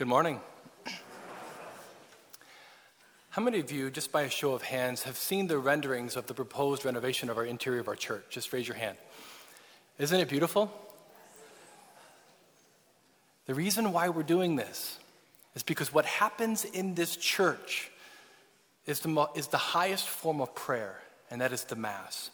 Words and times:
Good 0.00 0.08
morning. 0.08 0.40
How 3.28 3.42
many 3.42 3.60
of 3.60 3.70
you, 3.70 3.90
just 3.90 4.10
by 4.10 4.22
a 4.22 4.30
show 4.30 4.54
of 4.54 4.62
hands, 4.62 5.02
have 5.02 5.18
seen 5.18 5.46
the 5.46 5.58
renderings 5.58 6.16
of 6.16 6.26
the 6.26 6.32
proposed 6.32 6.86
renovation 6.86 7.28
of 7.28 7.36
our 7.36 7.44
interior 7.44 7.80
of 7.80 7.88
our 7.88 7.96
church? 7.96 8.24
Just 8.30 8.50
raise 8.54 8.66
your 8.66 8.78
hand. 8.78 8.96
Isn't 9.98 10.18
it 10.18 10.30
beautiful? 10.30 10.72
The 13.44 13.52
reason 13.52 13.92
why 13.92 14.08
we're 14.08 14.22
doing 14.22 14.56
this 14.56 14.98
is 15.54 15.62
because 15.62 15.92
what 15.92 16.06
happens 16.06 16.64
in 16.64 16.94
this 16.94 17.14
church 17.14 17.90
is 18.86 19.00
the, 19.00 19.08
mo- 19.08 19.28
is 19.34 19.48
the 19.48 19.58
highest 19.58 20.08
form 20.08 20.40
of 20.40 20.54
prayer, 20.54 20.98
and 21.30 21.42
that 21.42 21.52
is 21.52 21.64
the 21.64 21.76
Mass. 21.76 22.30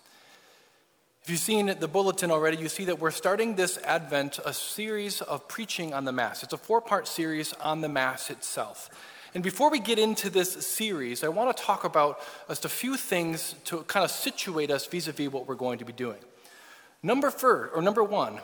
If 1.27 1.30
you've 1.30 1.40
seen 1.40 1.74
the 1.80 1.88
bulletin 1.88 2.30
already, 2.30 2.56
you 2.56 2.68
see 2.68 2.84
that 2.84 3.00
we're 3.00 3.11
starting 3.11 3.56
this 3.56 3.79
Advent 3.79 4.38
a 4.45 4.52
series 4.52 5.20
of 5.20 5.48
preaching 5.48 5.93
on 5.93 6.04
the 6.04 6.12
Mass. 6.12 6.45
It's 6.45 6.52
a 6.52 6.56
four 6.56 6.80
part 6.80 7.08
series 7.08 7.52
on 7.54 7.80
the 7.80 7.88
Mass 7.88 8.30
itself. 8.30 8.89
And 9.34 9.43
before 9.43 9.68
we 9.68 9.81
get 9.81 9.98
into 9.98 10.31
this 10.31 10.53
series, 10.64 11.25
I 11.25 11.29
want 11.29 11.57
to 11.57 11.61
talk 11.61 11.82
about 11.82 12.20
just 12.46 12.64
a 12.64 12.68
few 12.68 12.96
things 12.96 13.57
to 13.64 13.82
kind 13.89 14.04
of 14.04 14.12
situate 14.12 14.70
us 14.70 14.86
vis 14.86 15.08
a 15.08 15.12
vis 15.12 15.32
what 15.32 15.48
we're 15.48 15.57
going 15.57 15.81
to 15.81 15.84
be 15.84 15.93
doing. 15.93 16.20
Number 17.03 17.32
four, 17.32 17.70
or 17.75 17.82
number 17.82 18.04
one, 18.04 18.39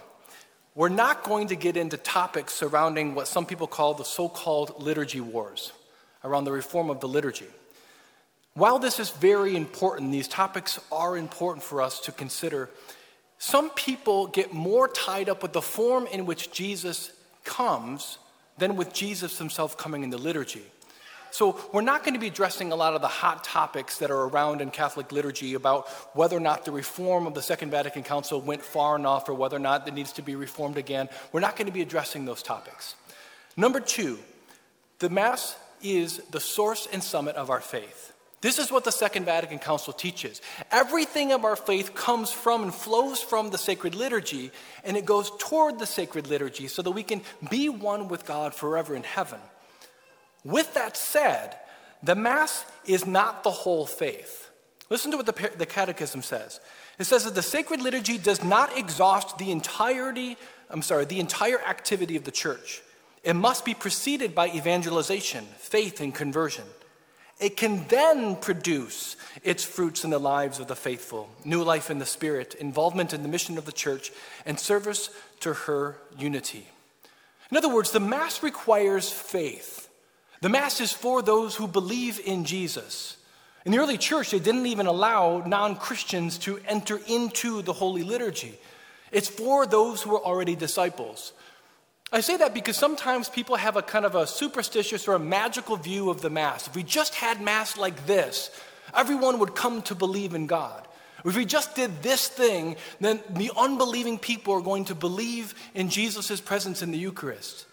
we're 0.75 0.89
not 0.89 1.23
going 1.23 1.47
to 1.47 1.55
get 1.55 1.77
into 1.77 1.97
topics 1.97 2.53
surrounding 2.53 3.15
what 3.15 3.29
some 3.29 3.47
people 3.47 3.69
call 3.69 3.95
the 3.95 4.05
so 4.05 4.29
called 4.29 4.83
liturgy 4.83 5.21
wars, 5.21 5.71
around 6.25 6.47
the 6.47 6.53
reform 6.53 6.91
of 6.91 6.99
the 6.99 7.07
liturgy. 7.07 7.47
While 8.55 8.79
this 8.79 9.01
is 9.01 9.11
very 9.11 9.57
important, 9.57 10.13
these 10.13 10.29
topics 10.29 10.79
are 10.91 11.17
important 11.17 11.65
for 11.65 11.81
us 11.81 12.01
to 12.01 12.13
consider. 12.13 12.69
Some 13.39 13.71
people 13.71 14.27
get 14.27 14.53
more 14.53 14.89
tied 14.89 15.29
up 15.29 15.43
with 15.43 15.53
the 15.53 15.63
form 15.63 16.07
in 16.07 16.27
which 16.27 16.53
Jesus 16.53 17.13
comes 17.45 18.19
than 18.59 18.77
with 18.77 18.93
Jesus 18.93 19.39
himself 19.39 19.79
coming 19.79 20.03
in 20.05 20.11
the 20.11 20.19
liturgy. 20.19 20.63
So, 21.31 21.59
we're 21.73 21.81
not 21.81 22.05
going 22.05 22.13
to 22.13 22.21
be 22.21 22.27
addressing 22.27 22.73
a 22.73 22.77
lot 22.77 22.93
of 22.93 23.01
the 23.01 23.09
hot 23.09 23.43
topics 23.43 23.97
that 23.99 24.11
are 24.11 24.25
around 24.25 24.61
in 24.61 24.71
Catholic 24.71 25.13
liturgy 25.13 25.55
about 25.55 25.89
whether 26.15 26.37
or 26.37 26.41
not 26.41 26.67
the 26.67 26.73
reform 26.73 27.27
of 27.27 27.33
the 27.33 27.41
Second 27.41 27.71
Vatican 27.71 28.03
Council 28.03 28.39
went 28.39 28.61
far 28.61 28.97
enough 28.97 29.31
or 29.31 29.33
whether 29.35 29.57
or 29.57 29.61
not 29.61 29.89
it 29.89 29.95
needs 29.95 30.13
to 30.13 30.23
be 30.23 30.37
reformed 30.37 30.77
again. 30.77 31.09
We're 31.33 31.41
not 31.41 31.57
going 31.57 31.69
to 31.69 31.73
be 31.73 31.81
addressing 31.81 32.27
those 32.27 32.43
topics. 32.43 32.97
Number 33.57 33.81
two, 33.81 34.19
the 34.99 35.09
Mass 35.09 35.57
is 35.83 36.19
the 36.31 36.39
source 36.39 36.87
and 36.93 37.03
summit 37.03 37.37
of 37.37 37.49
our 37.49 37.63
faith. 37.63 38.12
This 38.43 38.59
is 38.59 38.73
what 38.73 38.83
the 38.83 38.91
Second 38.91 39.25
Vatican 39.25 39.61
Council 39.61 39.93
teaches. 39.93 40.43
Everything 40.73 41.33
of 41.33 41.45
our 41.45 41.55
faith 41.55 41.95
comes 41.95 42.33
from 42.33 42.65
and 42.65 42.75
flows 42.75 43.23
from 43.23 43.51
the 43.51 43.57
sacred 43.57 43.95
liturgy, 43.95 44.51
and 44.83 44.97
it 44.97 45.05
goes 45.05 45.31
toward 45.39 45.79
the 45.79 45.87
sacred 45.87 46.27
liturgy 46.27 46.67
so 46.67 46.83
that 46.83 46.91
we 46.91 47.05
can 47.05 47.23
be 47.49 47.69
one 47.69 48.09
with 48.09 48.27
God 48.27 48.53
forever 48.53 48.97
in 48.97 49.05
heaven. 49.05 49.39
With 50.45 50.75
that 50.75 50.97
said, 50.97 51.57
the 52.03 52.17
Mass 52.17 52.65
is 52.85 53.07
not 53.07 53.45
the 53.45 53.51
whole 53.53 53.87
faith. 53.87 54.51
Listen 54.91 55.13
to 55.13 55.17
what 55.17 55.27
the, 55.27 55.51
the 55.57 55.65
Catechism 55.65 56.23
says. 56.23 56.59
It 56.99 57.05
says 57.05 57.25
that 57.25 57.37
the 57.37 57.43
sacred 57.43 57.81
liturgy 57.81 58.19
does 58.19 58.43
not 58.43 58.77
exhaust 58.77 59.39
the 59.39 59.53
entirety, 59.53 60.37
I'm 60.69 60.83
sorry, 60.83 61.05
the 61.05 61.21
entire 61.21 61.61
activity 61.61 62.17
of 62.17 62.25
the 62.25 62.33
church. 62.33 62.83
It 63.23 63.35
must 63.35 63.65
be 63.65 63.73
preceded 63.73 64.35
by 64.35 64.49
evangelization, 64.49 65.45
faith, 65.59 66.01
and 66.01 66.13
conversion. 66.13 66.65
It 67.41 67.57
can 67.57 67.87
then 67.89 68.37
produce 68.37 69.17
its 69.43 69.65
fruits 69.65 70.05
in 70.05 70.11
the 70.11 70.19
lives 70.19 70.61
of 70.61 70.69
the 70.69 70.77
faithful 70.77 71.29
new 71.45 71.63
life 71.63 71.91
in 71.91 71.99
the 71.99 72.07
Spirit, 72.07 72.55
involvement 72.55 73.13
in 73.13 73.23
the 73.23 73.29
mission 73.29 73.59
of 73.59 73.65
the 73.65 73.73
church, 73.73 74.13
and 74.47 74.59
service 74.59 75.11
to 75.41 75.53
her 75.53 75.97
unity. 76.17 76.69
In 77.51 77.57
other 77.57 77.69
words, 77.69 77.91
the 77.91 78.01
Mass 78.01 78.43
requires 78.43 79.11
faith. 79.11 79.89
The 80.41 80.49
Mass 80.49 80.81
is 80.81 80.93
for 80.93 81.21
those 81.21 81.55
who 81.57 81.67
believe 81.69 82.21
in 82.25 82.45
Jesus. 82.45 83.17
In 83.65 83.73
the 83.73 83.79
early 83.79 83.99
church, 83.99 84.31
they 84.31 84.39
didn't 84.39 84.67
even 84.67 84.87
allow 84.87 85.43
non 85.47 85.77
Christians 85.77 86.39
to 86.39 86.59
enter 86.67 86.99
into 87.07 87.63
the 87.63 87.73
Holy 87.73 88.03
Liturgy. 88.03 88.59
It's 89.13 89.29
for 89.29 89.67
those 89.67 90.03
who 90.03 90.17
are 90.17 90.25
already 90.25 90.57
disciples. 90.57 91.33
I 92.15 92.21
say 92.21 92.37
that 92.37 92.53
because 92.53 92.77
sometimes 92.77 93.31
people 93.31 93.57
have 93.57 93.77
a 93.77 93.83
kind 93.83 94.05
of 94.05 94.15
a 94.15 94.27
superstitious 94.27 95.09
or 95.09 95.15
a 95.15 95.19
magical 95.19 95.77
view 95.77 96.11
of 96.11 96.21
the 96.21 96.29
Mass. 96.29 96.67
If 96.67 96.77
we 96.77 96.83
just 96.83 97.15
had 97.15 97.41
Mass 97.41 97.79
like 97.79 98.07
this, 98.07 98.51
everyone 98.95 99.39
would 99.39 99.55
come 99.55 99.81
to 99.83 99.95
believe 99.95 100.35
in 100.35 100.47
God. 100.47 100.87
If 101.25 101.37
we 101.37 101.47
just 101.47 101.75
did 101.75 102.03
this 102.03 102.29
thing, 102.29 102.77
then 103.01 103.21
the 103.31 103.51
unbelieving 103.57 104.19
people 104.19 104.53
are 104.55 104.61
going 104.61 104.85
to 104.87 104.95
believe 104.95 105.55
in 105.73 105.89
Jesus' 105.89 106.41
presence 106.41 106.83
in 106.83 106.91
the 106.91 106.99
Eucharist. 106.99 107.65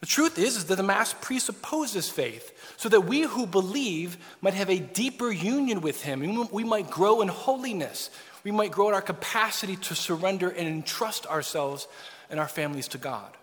The 0.00 0.06
truth 0.06 0.38
is, 0.38 0.56
is 0.56 0.64
that 0.64 0.76
the 0.76 0.82
Mass 0.82 1.14
presupposes 1.20 2.08
faith, 2.08 2.74
so 2.76 2.88
that 2.88 3.02
we 3.02 3.20
who 3.20 3.46
believe 3.46 4.16
might 4.40 4.54
have 4.54 4.70
a 4.70 4.80
deeper 4.80 5.30
union 5.30 5.82
with 5.82 6.02
Him. 6.02 6.48
We 6.50 6.64
might 6.64 6.90
grow 6.90 7.20
in 7.20 7.28
holiness. 7.28 8.10
We 8.42 8.50
might 8.50 8.72
grow 8.72 8.88
in 8.88 8.94
our 8.94 9.02
capacity 9.02 9.76
to 9.76 9.94
surrender 9.94 10.48
and 10.48 10.66
entrust 10.66 11.26
ourselves 11.26 11.86
and 12.28 12.40
our 12.40 12.48
families 12.48 12.88
to 12.88 12.98
God. 12.98 13.36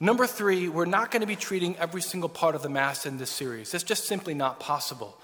Number 0.00 0.26
three, 0.26 0.68
we're 0.68 0.86
not 0.86 1.10
going 1.10 1.20
to 1.20 1.26
be 1.26 1.36
treating 1.36 1.76
every 1.76 2.02
single 2.02 2.28
part 2.28 2.54
of 2.54 2.62
the 2.62 2.68
Mass 2.68 3.06
in 3.06 3.16
this 3.16 3.30
series. 3.30 3.74
It's 3.74 3.84
just 3.84 4.06
simply 4.06 4.34
not 4.34 4.58
possible. 4.58 5.16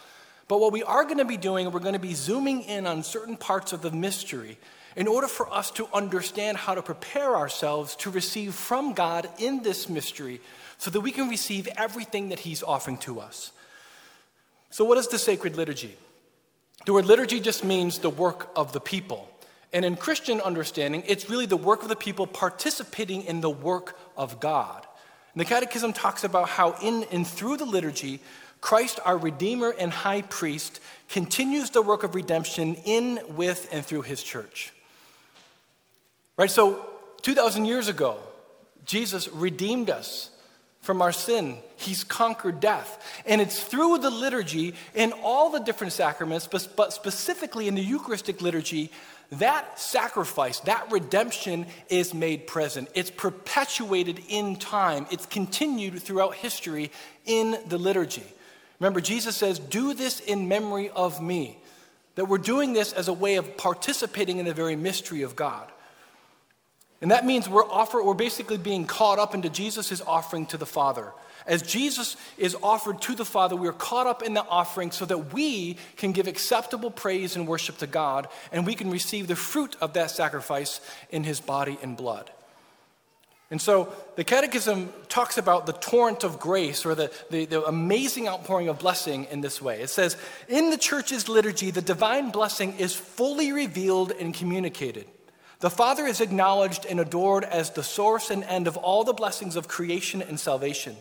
But 0.46 0.60
what 0.60 0.72
we 0.72 0.82
are 0.82 1.04
going 1.04 1.18
to 1.18 1.24
be 1.24 1.36
doing, 1.36 1.70
we're 1.70 1.80
going 1.80 1.94
to 1.94 1.98
be 1.98 2.14
zooming 2.14 2.62
in 2.62 2.86
on 2.86 3.02
certain 3.02 3.36
parts 3.36 3.72
of 3.72 3.82
the 3.82 3.90
mystery 3.90 4.58
in 4.96 5.06
order 5.06 5.28
for 5.28 5.52
us 5.52 5.70
to 5.72 5.88
understand 5.92 6.56
how 6.56 6.74
to 6.74 6.82
prepare 6.82 7.36
ourselves 7.36 7.96
to 7.96 8.10
receive 8.10 8.54
from 8.54 8.92
God 8.92 9.28
in 9.38 9.62
this 9.62 9.88
mystery 9.88 10.40
so 10.78 10.90
that 10.90 11.00
we 11.00 11.12
can 11.12 11.28
receive 11.28 11.68
everything 11.76 12.30
that 12.30 12.40
He's 12.40 12.62
offering 12.62 12.98
to 12.98 13.20
us. 13.20 13.52
So, 14.70 14.84
what 14.84 14.98
is 14.98 15.08
the 15.08 15.18
sacred 15.18 15.56
liturgy? 15.56 15.96
The 16.86 16.92
word 16.92 17.06
liturgy 17.06 17.40
just 17.40 17.64
means 17.64 17.98
the 17.98 18.10
work 18.10 18.50
of 18.56 18.72
the 18.72 18.80
people. 18.80 19.28
And 19.72 19.84
in 19.84 19.96
Christian 19.96 20.40
understanding, 20.40 21.04
it's 21.06 21.30
really 21.30 21.46
the 21.46 21.56
work 21.56 21.82
of 21.82 21.88
the 21.88 21.96
people 21.96 22.26
participating 22.26 23.22
in 23.24 23.40
the 23.40 23.50
work 23.50 23.96
of 24.16 24.40
God. 24.40 24.86
And 25.34 25.40
the 25.40 25.44
Catechism 25.44 25.92
talks 25.92 26.24
about 26.24 26.48
how 26.48 26.72
in 26.82 27.04
and 27.12 27.26
through 27.26 27.56
the 27.56 27.64
liturgy, 27.64 28.20
Christ, 28.60 29.00
our 29.04 29.16
Redeemer 29.16 29.74
and 29.78 29.92
High 29.92 30.22
Priest, 30.22 30.80
continues 31.08 31.70
the 31.70 31.82
work 31.82 32.02
of 32.02 32.14
redemption 32.14 32.74
in, 32.84 33.20
with, 33.28 33.68
and 33.72 33.84
through 33.84 34.02
his 34.02 34.22
church. 34.22 34.72
Right? 36.36 36.50
So, 36.50 36.86
2,000 37.22 37.64
years 37.66 37.88
ago, 37.88 38.18
Jesus 38.84 39.28
redeemed 39.28 39.90
us 39.90 40.30
from 40.80 41.02
our 41.02 41.12
sin. 41.12 41.58
He's 41.76 42.04
conquered 42.04 42.60
death. 42.60 43.22
And 43.26 43.40
it's 43.40 43.62
through 43.62 43.98
the 43.98 44.10
liturgy 44.10 44.74
in 44.94 45.12
all 45.12 45.50
the 45.50 45.60
different 45.60 45.92
sacraments, 45.92 46.46
but 46.46 46.92
specifically 46.92 47.68
in 47.68 47.74
the 47.74 47.82
Eucharistic 47.82 48.40
liturgy, 48.40 48.90
that 49.32 49.78
sacrifice, 49.78 50.58
that 50.60 50.90
redemption 50.90 51.66
is 51.88 52.12
made 52.12 52.46
present. 52.46 52.88
It's 52.94 53.10
perpetuated 53.10 54.20
in 54.28 54.56
time, 54.56 55.06
it's 55.10 55.26
continued 55.26 56.00
throughout 56.02 56.34
history 56.34 56.90
in 57.26 57.58
the 57.68 57.78
liturgy. 57.78 58.24
Remember, 58.80 59.00
Jesus 59.00 59.36
says, 59.36 59.58
Do 59.58 59.94
this 59.94 60.20
in 60.20 60.48
memory 60.48 60.90
of 60.90 61.22
me. 61.22 61.58
That 62.16 62.24
we're 62.24 62.38
doing 62.38 62.72
this 62.72 62.92
as 62.92 63.06
a 63.06 63.12
way 63.12 63.36
of 63.36 63.56
participating 63.56 64.38
in 64.38 64.46
the 64.46 64.54
very 64.54 64.74
mystery 64.74 65.22
of 65.22 65.36
God. 65.36 65.70
And 67.00 67.10
that 67.10 67.24
means 67.24 67.48
we're, 67.48 67.64
offer, 67.64 68.02
we're 68.02 68.14
basically 68.14 68.58
being 68.58 68.86
caught 68.86 69.18
up 69.18 69.34
into 69.34 69.48
Jesus' 69.48 70.02
offering 70.02 70.46
to 70.46 70.58
the 70.58 70.66
Father. 70.66 71.12
As 71.46 71.62
Jesus 71.62 72.16
is 72.36 72.56
offered 72.62 73.00
to 73.02 73.14
the 73.14 73.24
Father, 73.24 73.56
we 73.56 73.68
are 73.68 73.72
caught 73.72 74.06
up 74.06 74.22
in 74.22 74.34
the 74.34 74.44
offering 74.44 74.90
so 74.90 75.06
that 75.06 75.32
we 75.32 75.78
can 75.96 76.12
give 76.12 76.26
acceptable 76.26 76.90
praise 76.90 77.36
and 77.36 77.48
worship 77.48 77.78
to 77.78 77.86
God, 77.86 78.28
and 78.52 78.66
we 78.66 78.74
can 78.74 78.90
receive 78.90 79.26
the 79.26 79.36
fruit 79.36 79.76
of 79.80 79.94
that 79.94 80.10
sacrifice 80.10 80.80
in 81.10 81.24
His 81.24 81.40
body 81.40 81.78
and 81.82 81.96
blood. 81.96 82.30
And 83.50 83.60
so 83.60 83.92
the 84.14 84.22
Catechism 84.22 84.92
talks 85.08 85.36
about 85.36 85.66
the 85.66 85.72
torrent 85.72 86.22
of 86.22 86.38
grace 86.38 86.86
or 86.86 86.94
the, 86.94 87.10
the, 87.30 87.46
the, 87.46 87.64
amazing 87.64 88.28
outpouring 88.28 88.68
of 88.68 88.78
blessing 88.78 89.24
in 89.24 89.40
this 89.40 89.60
way. 89.60 89.80
It 89.80 89.90
says, 89.90 90.16
In 90.48 90.70
the 90.70 90.76
church's 90.76 91.28
liturgy, 91.28 91.72
the 91.72 91.82
divine 91.82 92.30
blessing 92.30 92.76
is 92.78 92.94
fully 92.94 93.50
revealed 93.50 94.12
and 94.12 94.32
communicated. 94.32 95.06
The 95.60 95.70
Father 95.70 96.06
is 96.06 96.22
acknowledged 96.22 96.86
and 96.86 96.98
adored 96.98 97.44
as 97.44 97.70
the 97.70 97.82
source 97.82 98.30
and 98.30 98.42
end 98.44 98.66
of 98.66 98.78
all 98.78 99.04
the 99.04 99.12
blessings 99.12 99.56
of 99.56 99.68
creation 99.68 100.22
and 100.22 100.40
salvation. 100.40 100.96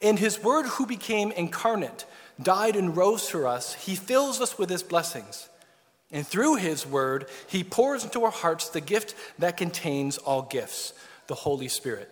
In 0.00 0.16
his 0.16 0.42
word, 0.42 0.66
who 0.66 0.86
became 0.86 1.32
incarnate, 1.32 2.04
died 2.40 2.76
and 2.76 2.96
rose 2.96 3.28
for 3.28 3.46
us, 3.46 3.74
he 3.74 3.96
fills 3.96 4.40
us 4.40 4.56
with 4.56 4.70
his 4.70 4.84
blessings. 4.84 5.48
And 6.12 6.26
through 6.26 6.56
his 6.56 6.86
word, 6.86 7.28
he 7.48 7.64
pours 7.64 8.04
into 8.04 8.22
our 8.22 8.30
hearts 8.30 8.68
the 8.68 8.80
gift 8.80 9.16
that 9.40 9.56
contains 9.56 10.16
all 10.16 10.42
gifts, 10.42 10.92
the 11.26 11.34
Holy 11.34 11.68
Spirit. 11.68 12.08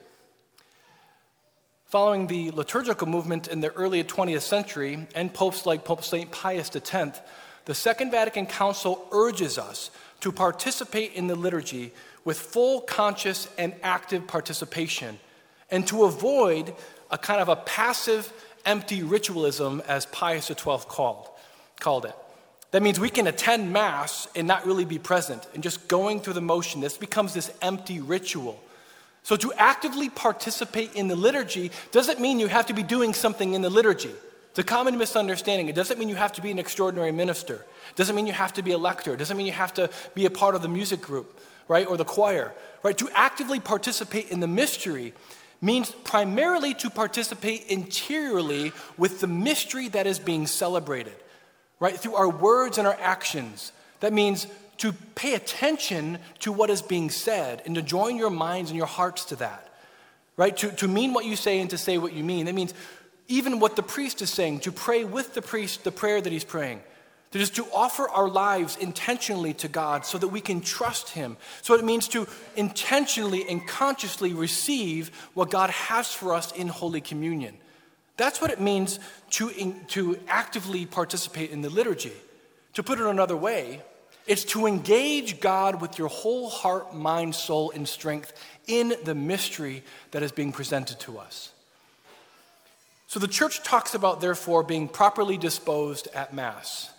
Following 1.87 2.26
the 2.26 2.50
liturgical 2.50 3.06
movement 3.06 3.46
in 3.46 3.61
the 3.61 3.73
early 3.73 4.02
20th 4.02 4.43
century 4.43 5.06
and 5.14 5.32
popes 5.32 5.66
like 5.66 5.84
Pope 5.84 6.02
St. 6.02 6.32
Pius 6.32 6.70
X, 6.75 7.20
the 7.64 7.75
Second 7.75 8.11
Vatican 8.11 8.46
Council 8.46 9.06
urges 9.12 9.58
us 9.58 9.90
to 10.20 10.32
participate 10.32 11.14
in 11.14 11.26
the 11.26 11.34
liturgy 11.34 11.93
with 12.25 12.38
full 12.38 12.82
conscious 12.82 13.49
and 13.56 13.75
active 13.82 14.26
participation 14.26 15.19
and 15.70 15.87
to 15.87 16.05
avoid 16.05 16.75
a 17.11 17.19
kind 17.19 17.40
of 17.40 17.49
a 17.49 17.56
passive, 17.56 18.32
empty 18.64 19.02
ritualism, 19.02 19.81
as 19.88 20.06
Pius 20.06 20.46
XII 20.46 20.55
called, 20.88 21.28
called 21.78 22.05
it. 22.05 22.14
That 22.72 22.82
means 22.82 23.00
we 23.00 23.11
can 23.11 23.26
attend 23.26 23.72
Mass 23.72 24.28
and 24.37 24.46
not 24.46 24.64
really 24.64 24.84
be 24.84 24.99
present 24.99 25.46
and 25.55 25.62
just 25.62 25.88
going 25.88 26.20
through 26.20 26.34
the 26.34 26.40
motion. 26.40 26.81
This 26.81 26.96
becomes 26.96 27.34
this 27.34 27.50
empty 27.62 28.00
ritual. 28.00 28.62
So, 29.23 29.37
to 29.37 29.52
actively 29.55 30.08
participate 30.08 30.94
in 30.94 31.08
the 31.08 31.16
liturgy 31.16 31.73
doesn't 31.93 32.20
mean 32.20 32.38
you 32.38 32.46
have 32.46 32.66
to 32.66 32.73
be 32.73 32.82
doing 32.82 33.12
something 33.12 33.55
in 33.55 33.61
the 33.61 33.69
liturgy. 33.69 34.14
It's 34.50 34.58
a 34.58 34.64
common 34.64 34.99
misunderstanding. 34.99 35.69
It 35.69 35.76
doesn't 35.76 35.99
mean 35.99 36.08
you 36.08 36.17
have 36.17 36.32
to 36.32 36.43
be 36.43 36.50
an 36.50 36.58
extraordinary 36.58 37.12
minister. 37.12 37.55
It 37.55 37.97
doesn't 37.97 38.17
mean 38.17 38.26
you 38.26 38.32
have 38.32 38.52
to 38.55 38.62
be 38.62 38.73
a 38.73 38.79
lector. 38.79 39.14
It 39.14 39.19
doesn't 39.19 39.37
mean 39.37 39.47
you 39.47 39.52
have 39.52 39.75
to 39.75 39.91
be 40.14 40.26
a 40.26 40.31
part 40.31 40.56
of 40.56 40.62
the 40.62 40.69
music 40.69 41.00
group, 41.00 41.38
right, 41.69 41.87
or 41.87 41.97
the 41.97 42.05
choir, 42.05 42.52
right? 42.82 42.99
To 42.99 43.08
actively 43.14 43.61
participate 43.61 44.31
in 44.31 44.41
the 44.41 44.49
mystery 44.49 45.14
means 45.61 45.91
primarily 45.91 46.75
to 46.75 46.91
participate 46.91 47.67
interiorly 47.69 48.73
with 48.97 49.20
the 49.20 49.26
mystery 49.29 49.88
that 49.88 50.06
is 50.06 50.19
being 50.19 50.49
celebrated, 50.49 51.14
right? 51.79 51.97
Through 51.97 52.14
our 52.14 52.29
words 52.29 52.79
and 52.79 52.88
our 52.88 52.97
actions. 53.00 53.73
That 54.00 54.12
means 54.12 54.49
to 54.79 54.93
pay 55.14 55.35
attention 55.35 56.19
to 56.41 56.50
what 56.50 56.70
is 56.70 56.82
being 56.82 57.11
said 57.11 57.62
and 57.67 57.75
to 57.75 57.82
join 57.82 58.17
your 58.17 58.31
minds 58.31 58.70
and 58.70 58.76
your 58.76 58.87
hearts 58.87 59.26
to 59.26 59.37
that, 59.37 59.69
right? 60.37 60.56
To, 60.56 60.73
to 60.73 60.88
mean 60.88 61.12
what 61.12 61.26
you 61.26 61.37
say 61.37 61.61
and 61.61 61.70
to 61.70 61.79
say 61.79 61.99
what 61.99 62.14
you 62.14 62.25
mean. 62.25 62.47
That 62.47 62.55
means 62.55 62.73
even 63.30 63.60
what 63.60 63.76
the 63.76 63.82
priest 63.82 64.20
is 64.20 64.28
saying, 64.28 64.60
to 64.60 64.72
pray 64.72 65.04
with 65.04 65.34
the 65.34 65.40
priest 65.40 65.84
the 65.84 65.92
prayer 65.92 66.20
that 66.20 66.32
he's 66.32 66.44
praying. 66.44 66.82
That 67.30 67.40
is 67.40 67.50
to 67.50 67.66
offer 67.72 68.08
our 68.08 68.28
lives 68.28 68.76
intentionally 68.76 69.54
to 69.54 69.68
God 69.68 70.04
so 70.04 70.18
that 70.18 70.28
we 70.28 70.40
can 70.40 70.60
trust 70.60 71.10
Him. 71.10 71.36
So 71.62 71.74
it 71.74 71.84
means 71.84 72.08
to 72.08 72.26
intentionally 72.56 73.48
and 73.48 73.64
consciously 73.66 74.32
receive 74.34 75.12
what 75.34 75.48
God 75.48 75.70
has 75.70 76.12
for 76.12 76.34
us 76.34 76.50
in 76.50 76.66
Holy 76.66 77.00
Communion. 77.00 77.56
That's 78.16 78.40
what 78.40 78.50
it 78.50 78.60
means 78.60 78.98
to, 79.30 79.50
in, 79.50 79.84
to 79.90 80.18
actively 80.26 80.86
participate 80.86 81.52
in 81.52 81.62
the 81.62 81.70
liturgy. 81.70 82.12
To 82.74 82.82
put 82.82 82.98
it 82.98 83.06
another 83.06 83.36
way, 83.36 83.80
it's 84.26 84.44
to 84.46 84.66
engage 84.66 85.40
God 85.40 85.80
with 85.80 86.00
your 86.00 86.08
whole 86.08 86.50
heart, 86.50 86.96
mind, 86.96 87.36
soul, 87.36 87.70
and 87.70 87.88
strength 87.88 88.32
in 88.66 88.94
the 89.04 89.14
mystery 89.14 89.84
that 90.10 90.24
is 90.24 90.32
being 90.32 90.50
presented 90.50 90.98
to 91.00 91.18
us. 91.18 91.52
So 93.10 93.18
the 93.18 93.26
church 93.26 93.64
talks 93.64 93.92
about, 93.92 94.20
therefore, 94.20 94.62
being 94.62 94.86
properly 94.86 95.36
disposed 95.36 96.06
at 96.14 96.32
Mass. 96.32 96.92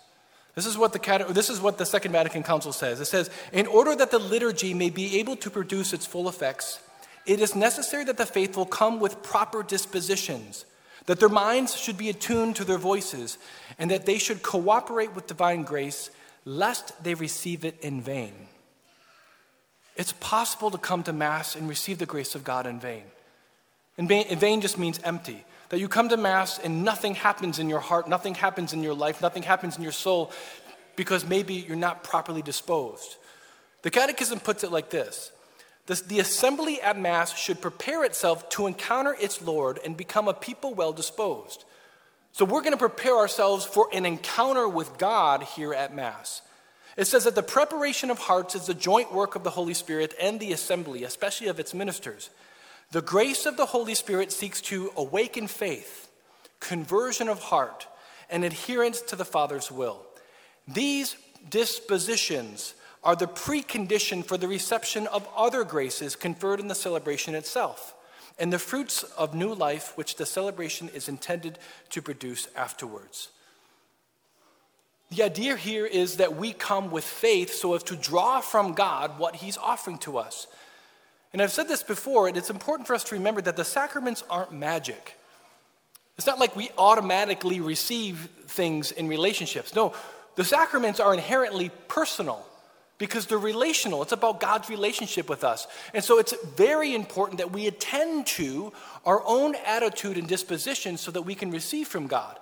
This 0.54 0.66
is, 0.66 0.76
what 0.76 0.92
the, 0.92 1.26
this 1.30 1.48
is 1.48 1.58
what 1.58 1.78
the 1.78 1.86
Second 1.86 2.12
Vatican 2.12 2.42
Council 2.42 2.70
says. 2.70 3.00
It 3.00 3.06
says, 3.06 3.30
in 3.50 3.66
order 3.66 3.96
that 3.96 4.10
the 4.10 4.18
liturgy 4.18 4.74
may 4.74 4.90
be 4.90 5.20
able 5.20 5.36
to 5.36 5.48
produce 5.48 5.94
its 5.94 6.04
full 6.04 6.28
effects, 6.28 6.80
it 7.24 7.40
is 7.40 7.56
necessary 7.56 8.04
that 8.04 8.18
the 8.18 8.26
faithful 8.26 8.66
come 8.66 9.00
with 9.00 9.22
proper 9.22 9.62
dispositions, 9.62 10.66
that 11.06 11.18
their 11.18 11.30
minds 11.30 11.74
should 11.78 11.96
be 11.96 12.10
attuned 12.10 12.56
to 12.56 12.64
their 12.64 12.76
voices, 12.76 13.38
and 13.78 13.90
that 13.90 14.04
they 14.04 14.18
should 14.18 14.42
cooperate 14.42 15.14
with 15.14 15.26
divine 15.26 15.62
grace, 15.62 16.10
lest 16.44 17.02
they 17.02 17.14
receive 17.14 17.64
it 17.64 17.80
in 17.80 18.02
vain. 18.02 18.34
It's 19.96 20.12
possible 20.12 20.70
to 20.72 20.76
come 20.76 21.04
to 21.04 21.12
Mass 21.14 21.56
and 21.56 21.70
receive 21.70 21.96
the 21.96 22.04
grace 22.04 22.34
of 22.34 22.44
God 22.44 22.66
in 22.66 22.80
vain. 22.80 23.04
In 23.96 24.06
vain, 24.06 24.26
in 24.26 24.38
vain 24.38 24.60
just 24.60 24.76
means 24.76 25.00
empty. 25.04 25.46
That 25.72 25.80
you 25.80 25.88
come 25.88 26.10
to 26.10 26.18
Mass 26.18 26.58
and 26.58 26.84
nothing 26.84 27.14
happens 27.14 27.58
in 27.58 27.70
your 27.70 27.80
heart, 27.80 28.06
nothing 28.06 28.34
happens 28.34 28.74
in 28.74 28.82
your 28.82 28.92
life, 28.92 29.22
nothing 29.22 29.42
happens 29.42 29.78
in 29.78 29.82
your 29.82 29.90
soul 29.90 30.30
because 30.96 31.26
maybe 31.26 31.54
you're 31.54 31.76
not 31.76 32.04
properly 32.04 32.42
disposed. 32.42 33.16
The 33.80 33.90
Catechism 33.90 34.40
puts 34.40 34.64
it 34.64 34.70
like 34.70 34.90
this 34.90 35.32
The 35.86 36.20
assembly 36.20 36.82
at 36.82 36.98
Mass 36.98 37.34
should 37.34 37.62
prepare 37.62 38.04
itself 38.04 38.50
to 38.50 38.66
encounter 38.66 39.16
its 39.18 39.40
Lord 39.40 39.80
and 39.82 39.96
become 39.96 40.28
a 40.28 40.34
people 40.34 40.74
well 40.74 40.92
disposed. 40.92 41.64
So 42.32 42.44
we're 42.44 42.60
going 42.60 42.72
to 42.72 42.76
prepare 42.76 43.16
ourselves 43.16 43.64
for 43.64 43.88
an 43.94 44.04
encounter 44.04 44.68
with 44.68 44.98
God 44.98 45.42
here 45.42 45.72
at 45.72 45.94
Mass. 45.94 46.42
It 46.98 47.06
says 47.06 47.24
that 47.24 47.34
the 47.34 47.42
preparation 47.42 48.10
of 48.10 48.18
hearts 48.18 48.54
is 48.54 48.66
the 48.66 48.74
joint 48.74 49.10
work 49.10 49.36
of 49.36 49.42
the 49.42 49.48
Holy 49.48 49.72
Spirit 49.72 50.12
and 50.20 50.38
the 50.38 50.52
assembly, 50.52 51.02
especially 51.04 51.46
of 51.46 51.58
its 51.58 51.72
ministers. 51.72 52.28
The 52.92 53.00
grace 53.00 53.46
of 53.46 53.56
the 53.56 53.66
Holy 53.66 53.94
Spirit 53.94 54.30
seeks 54.32 54.60
to 54.62 54.92
awaken 54.96 55.46
faith, 55.46 56.10
conversion 56.60 57.26
of 57.26 57.44
heart, 57.44 57.86
and 58.28 58.44
adherence 58.44 59.00
to 59.00 59.16
the 59.16 59.24
Father's 59.24 59.72
will. 59.72 60.04
These 60.68 61.16
dispositions 61.48 62.74
are 63.02 63.16
the 63.16 63.26
precondition 63.26 64.22
for 64.22 64.36
the 64.36 64.46
reception 64.46 65.06
of 65.06 65.26
other 65.34 65.64
graces 65.64 66.16
conferred 66.16 66.60
in 66.60 66.68
the 66.68 66.74
celebration 66.74 67.34
itself 67.34 67.94
and 68.38 68.52
the 68.52 68.58
fruits 68.58 69.04
of 69.16 69.34
new 69.34 69.54
life 69.54 69.96
which 69.96 70.16
the 70.16 70.26
celebration 70.26 70.90
is 70.90 71.08
intended 71.08 71.58
to 71.88 72.02
produce 72.02 72.46
afterwards. 72.54 73.30
The 75.10 75.22
idea 75.22 75.56
here 75.56 75.86
is 75.86 76.16
that 76.18 76.36
we 76.36 76.52
come 76.52 76.90
with 76.90 77.04
faith 77.04 77.54
so 77.54 77.74
as 77.74 77.82
to 77.84 77.96
draw 77.96 78.40
from 78.40 78.74
God 78.74 79.18
what 79.18 79.36
He's 79.36 79.56
offering 79.56 79.98
to 79.98 80.18
us. 80.18 80.46
And 81.32 81.40
I've 81.40 81.52
said 81.52 81.68
this 81.68 81.82
before, 81.82 82.28
and 82.28 82.36
it's 82.36 82.50
important 82.50 82.86
for 82.86 82.94
us 82.94 83.04
to 83.04 83.14
remember 83.14 83.40
that 83.42 83.56
the 83.56 83.64
sacraments 83.64 84.22
aren't 84.28 84.52
magic. 84.52 85.16
It's 86.18 86.26
not 86.26 86.38
like 86.38 86.54
we 86.54 86.70
automatically 86.76 87.60
receive 87.60 88.28
things 88.46 88.92
in 88.92 89.08
relationships. 89.08 89.74
No, 89.74 89.94
the 90.36 90.44
sacraments 90.44 91.00
are 91.00 91.14
inherently 91.14 91.70
personal 91.88 92.46
because 92.98 93.26
they're 93.26 93.38
relational. 93.38 94.02
It's 94.02 94.12
about 94.12 94.40
God's 94.40 94.68
relationship 94.68 95.28
with 95.28 95.42
us. 95.42 95.66
And 95.94 96.04
so 96.04 96.18
it's 96.18 96.34
very 96.56 96.94
important 96.94 97.38
that 97.38 97.50
we 97.50 97.66
attend 97.66 98.26
to 98.26 98.72
our 99.04 99.22
own 99.26 99.54
attitude 99.66 100.18
and 100.18 100.28
disposition 100.28 100.96
so 100.98 101.10
that 101.10 101.22
we 101.22 101.34
can 101.34 101.50
receive 101.50 101.88
from 101.88 102.06
God. 102.06 102.38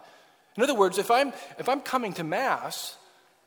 In 0.56 0.62
other 0.62 0.74
words, 0.74 0.98
if 0.98 1.10
I'm, 1.10 1.32
if 1.58 1.68
I'm 1.68 1.80
coming 1.80 2.12
to 2.14 2.24
Mass 2.24 2.96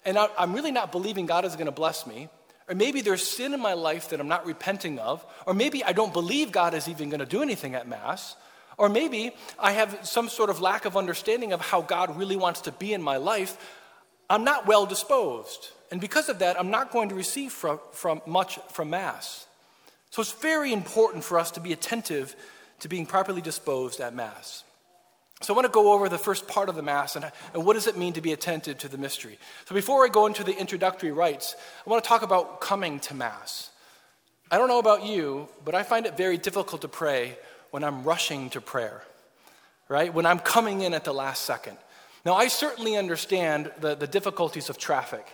and 0.05 0.17
I'm 0.17 0.53
really 0.53 0.71
not 0.71 0.91
believing 0.91 1.25
God 1.25 1.45
is 1.45 1.53
going 1.53 1.67
to 1.67 1.71
bless 1.71 2.07
me, 2.07 2.29
or 2.69 2.75
maybe 2.75 3.01
there's 3.01 3.27
sin 3.27 3.53
in 3.53 3.59
my 3.59 3.73
life 3.73 4.09
that 4.09 4.19
I'm 4.19 4.27
not 4.27 4.45
repenting 4.45 4.99
of. 4.99 5.25
Or 5.45 5.53
maybe 5.53 5.83
I 5.83 5.91
don't 5.91 6.13
believe 6.13 6.51
God 6.51 6.73
is 6.73 6.87
even 6.87 7.09
going 7.09 7.19
to 7.19 7.25
do 7.25 7.41
anything 7.41 7.75
at 7.75 7.87
Mass. 7.87 8.35
Or 8.77 8.89
maybe 8.89 9.31
I 9.59 9.73
have 9.73 9.99
some 10.03 10.29
sort 10.29 10.49
of 10.49 10.61
lack 10.61 10.85
of 10.85 10.95
understanding 10.95 11.53
of 11.53 11.61
how 11.61 11.81
God 11.81 12.17
really 12.17 12.35
wants 12.35 12.61
to 12.61 12.71
be 12.71 12.93
in 12.93 13.01
my 13.01 13.17
life. 13.17 13.57
I'm 14.29 14.43
not 14.43 14.65
well 14.65 14.85
disposed. 14.85 15.69
And 15.91 15.99
because 15.99 16.29
of 16.29 16.39
that, 16.39 16.59
I'm 16.59 16.71
not 16.71 16.91
going 16.91 17.09
to 17.09 17.15
receive 17.15 17.51
from, 17.51 17.79
from 17.91 18.21
much 18.25 18.57
from 18.71 18.89
Mass. 18.89 19.45
So 20.09 20.21
it's 20.21 20.31
very 20.31 20.71
important 20.71 21.23
for 21.23 21.37
us 21.37 21.51
to 21.51 21.59
be 21.59 21.73
attentive 21.73 22.35
to 22.79 22.87
being 22.87 23.05
properly 23.05 23.41
disposed 23.41 23.99
at 23.99 24.15
Mass. 24.15 24.63
So 25.43 25.53
I 25.53 25.57
want 25.57 25.65
to 25.65 25.71
go 25.71 25.91
over 25.91 26.07
the 26.07 26.17
first 26.17 26.47
part 26.47 26.69
of 26.69 26.75
the 26.75 26.81
Mass 26.81 27.17
and, 27.17 27.29
and, 27.53 27.65
what 27.65 27.73
does 27.73 27.87
it 27.87 27.97
mean 27.97 28.13
to 28.13 28.21
be 28.21 28.31
attentive 28.31 28.77
to 28.77 28.87
the 28.87 28.97
mystery. 28.97 29.37
So 29.65 29.75
before 29.75 30.05
I 30.05 30.07
go 30.07 30.25
into 30.25 30.41
the 30.41 30.57
introductory 30.57 31.11
rites, 31.11 31.55
I 31.85 31.89
want 31.89 32.01
to 32.01 32.07
talk 32.07 32.21
about 32.21 32.61
coming 32.61 33.01
to 33.01 33.13
Mass. 33.13 33.69
I 34.49 34.57
don't 34.57 34.69
know 34.69 34.79
about 34.79 35.05
you, 35.05 35.49
but 35.65 35.75
I 35.75 35.83
find 35.83 36.05
it 36.05 36.15
very 36.15 36.37
difficult 36.37 36.81
to 36.83 36.87
pray 36.87 37.37
when 37.71 37.83
I'm 37.83 38.05
rushing 38.05 38.51
to 38.51 38.61
prayer, 38.61 39.03
right? 39.89 40.13
When 40.13 40.25
I'm 40.25 40.39
coming 40.39 40.81
in 40.81 40.93
at 40.93 41.03
the 41.03 41.13
last 41.13 41.43
second. 41.43 41.77
Now, 42.25 42.35
I 42.35 42.47
certainly 42.47 42.95
understand 42.95 43.69
the, 43.81 43.95
the 43.95 44.07
difficulties 44.07 44.69
of 44.69 44.77
traffic. 44.77 45.27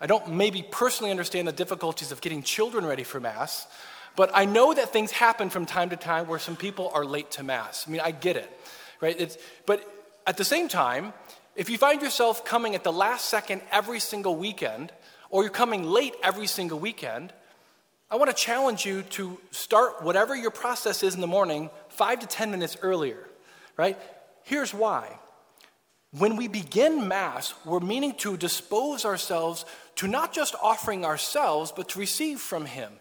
I 0.00 0.06
don't 0.06 0.34
maybe 0.34 0.64
personally 0.70 1.10
understand 1.10 1.48
the 1.48 1.52
difficulties 1.52 2.12
of 2.12 2.20
getting 2.20 2.44
children 2.44 2.86
ready 2.86 3.02
for 3.02 3.18
Mass, 3.18 3.66
but 4.14 4.30
I 4.32 4.44
know 4.44 4.72
that 4.72 4.92
things 4.92 5.10
happen 5.10 5.50
from 5.50 5.66
time 5.66 5.90
to 5.90 5.96
time 5.96 6.28
where 6.28 6.38
some 6.38 6.54
people 6.54 6.92
are 6.94 7.04
late 7.04 7.32
to 7.32 7.42
Mass. 7.42 7.86
I 7.88 7.90
mean, 7.90 8.00
I 8.00 8.12
get 8.12 8.36
it 8.36 8.48
right? 9.00 9.16
It's, 9.18 9.38
but 9.66 9.82
at 10.26 10.36
the 10.36 10.44
same 10.44 10.68
time, 10.68 11.12
if 11.56 11.68
you 11.70 11.78
find 11.78 12.00
yourself 12.02 12.44
coming 12.44 12.74
at 12.74 12.84
the 12.84 12.92
last 12.92 13.28
second 13.28 13.62
every 13.72 14.00
single 14.00 14.36
weekend, 14.36 14.92
or 15.30 15.42
you're 15.42 15.50
coming 15.50 15.84
late 15.84 16.14
every 16.22 16.46
single 16.46 16.78
weekend, 16.78 17.32
I 18.10 18.16
want 18.16 18.30
to 18.30 18.36
challenge 18.36 18.86
you 18.86 19.02
to 19.02 19.38
start 19.50 20.02
whatever 20.02 20.34
your 20.34 20.50
process 20.50 21.02
is 21.02 21.14
in 21.14 21.20
the 21.20 21.26
morning 21.26 21.68
five 21.88 22.20
to 22.20 22.26
10 22.26 22.50
minutes 22.50 22.76
earlier, 22.80 23.18
right? 23.76 23.98
Here's 24.44 24.72
why. 24.72 25.18
When 26.12 26.36
we 26.36 26.48
begin 26.48 27.06
Mass, 27.06 27.52
we're 27.66 27.80
meaning 27.80 28.14
to 28.18 28.38
dispose 28.38 29.04
ourselves 29.04 29.66
to 29.96 30.08
not 30.08 30.32
just 30.32 30.54
offering 30.62 31.04
ourselves, 31.04 31.70
but 31.74 31.90
to 31.90 31.98
receive 31.98 32.40
from 32.40 32.64
Him. 32.64 32.92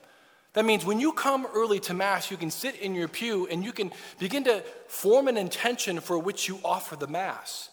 That 0.57 0.65
means 0.65 0.83
when 0.83 0.99
you 0.99 1.11
come 1.11 1.45
early 1.53 1.79
to 1.81 1.93
Mass, 1.93 2.31
you 2.31 2.35
can 2.35 2.49
sit 2.49 2.77
in 2.77 2.95
your 2.95 3.07
pew 3.07 3.45
and 3.45 3.63
you 3.63 3.71
can 3.71 3.91
begin 4.17 4.43
to 4.45 4.63
form 4.87 5.27
an 5.27 5.37
intention 5.37 5.99
for 5.99 6.17
which 6.17 6.47
you 6.47 6.59
offer 6.65 6.95
the 6.95 7.05
Mass. 7.05 7.69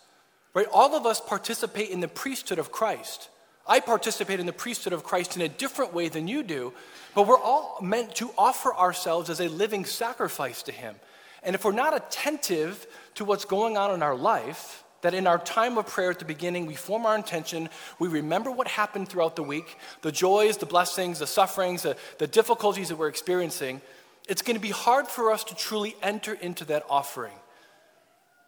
Right? 0.53 0.67
All 0.71 0.95
of 0.95 1.07
us 1.07 1.19
participate 1.19 1.89
in 1.89 2.01
the 2.01 2.09
priesthood 2.09 2.59
of 2.59 2.71
Christ. 2.71 3.31
I 3.67 3.81
participate 3.81 4.39
in 4.39 4.45
the 4.45 4.53
priesthood 4.53 4.93
of 4.93 5.03
Christ 5.03 5.35
in 5.35 5.41
a 5.41 5.49
different 5.49 5.95
way 5.95 6.11
than 6.11 6.29
you 6.29 6.43
do, 6.43 6.75
but 7.15 7.27
we're 7.27 7.41
all 7.41 7.79
meant 7.81 8.17
to 8.17 8.31
offer 8.37 8.75
ourselves 8.75 9.31
as 9.31 9.41
a 9.41 9.49
living 9.49 9.87
sacrifice 9.87 10.63
to 10.65 10.73
Him. 10.73 10.95
And 11.43 11.55
if 11.55 11.65
we're 11.65 11.73
not 11.73 11.97
attentive 11.97 12.87
to 13.15 13.25
what's 13.25 13.47
going 13.47 13.79
on 13.79 13.95
in 13.95 14.03
our 14.03 14.15
life, 14.15 14.84
that 15.05 15.13
in 15.13 15.27
our 15.27 15.39
time 15.39 15.77
of 15.77 15.87
prayer 15.87 16.11
at 16.11 16.19
the 16.19 16.25
beginning, 16.25 16.65
we 16.65 16.75
form 16.75 17.05
our 17.05 17.15
intention, 17.15 17.69
we 17.99 18.09
remember 18.09 18.51
what 18.51 18.67
happened 18.67 19.07
throughout 19.07 19.37
the 19.37 19.43
week, 19.43 19.77
the 20.01 20.11
joys, 20.11 20.57
the 20.57 20.65
blessings, 20.65 21.19
the 21.19 21.27
sufferings, 21.27 21.83
the, 21.83 21.95
the 22.17 22.27
difficulties 22.27 22.89
that 22.89 22.97
we're 22.97 23.09
experiencing, 23.09 23.83
it's 24.29 24.41
going 24.41 24.57
to 24.57 24.63
be 24.63 24.71
hard 24.71 25.07
for 25.07 25.31
us 25.31 25.45
to 25.45 25.55
truly 25.55 25.95
enter 26.03 26.33
into 26.33 26.65
that 26.65 26.85
offering. 26.89 27.35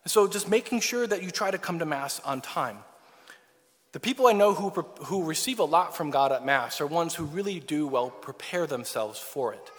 So 0.06 0.26
just 0.26 0.48
making 0.48 0.80
sure 0.80 1.06
that 1.06 1.22
you 1.22 1.30
try 1.30 1.50
to 1.50 1.58
come 1.58 1.78
to 1.80 1.84
Mass 1.84 2.20
on 2.20 2.40
time. 2.40 2.78
The 3.92 4.00
people 4.00 4.26
I 4.26 4.32
know 4.32 4.54
who, 4.54 4.70
who 5.04 5.24
receive 5.24 5.58
a 5.58 5.64
lot 5.64 5.94
from 5.94 6.10
God 6.10 6.32
at 6.32 6.42
Mass 6.42 6.80
are 6.80 6.86
ones 6.86 7.14
who 7.14 7.24
really 7.24 7.60
do 7.60 7.86
well 7.86 8.08
prepare 8.08 8.66
themselves 8.66 9.18
for 9.18 9.52
it. 9.52 9.70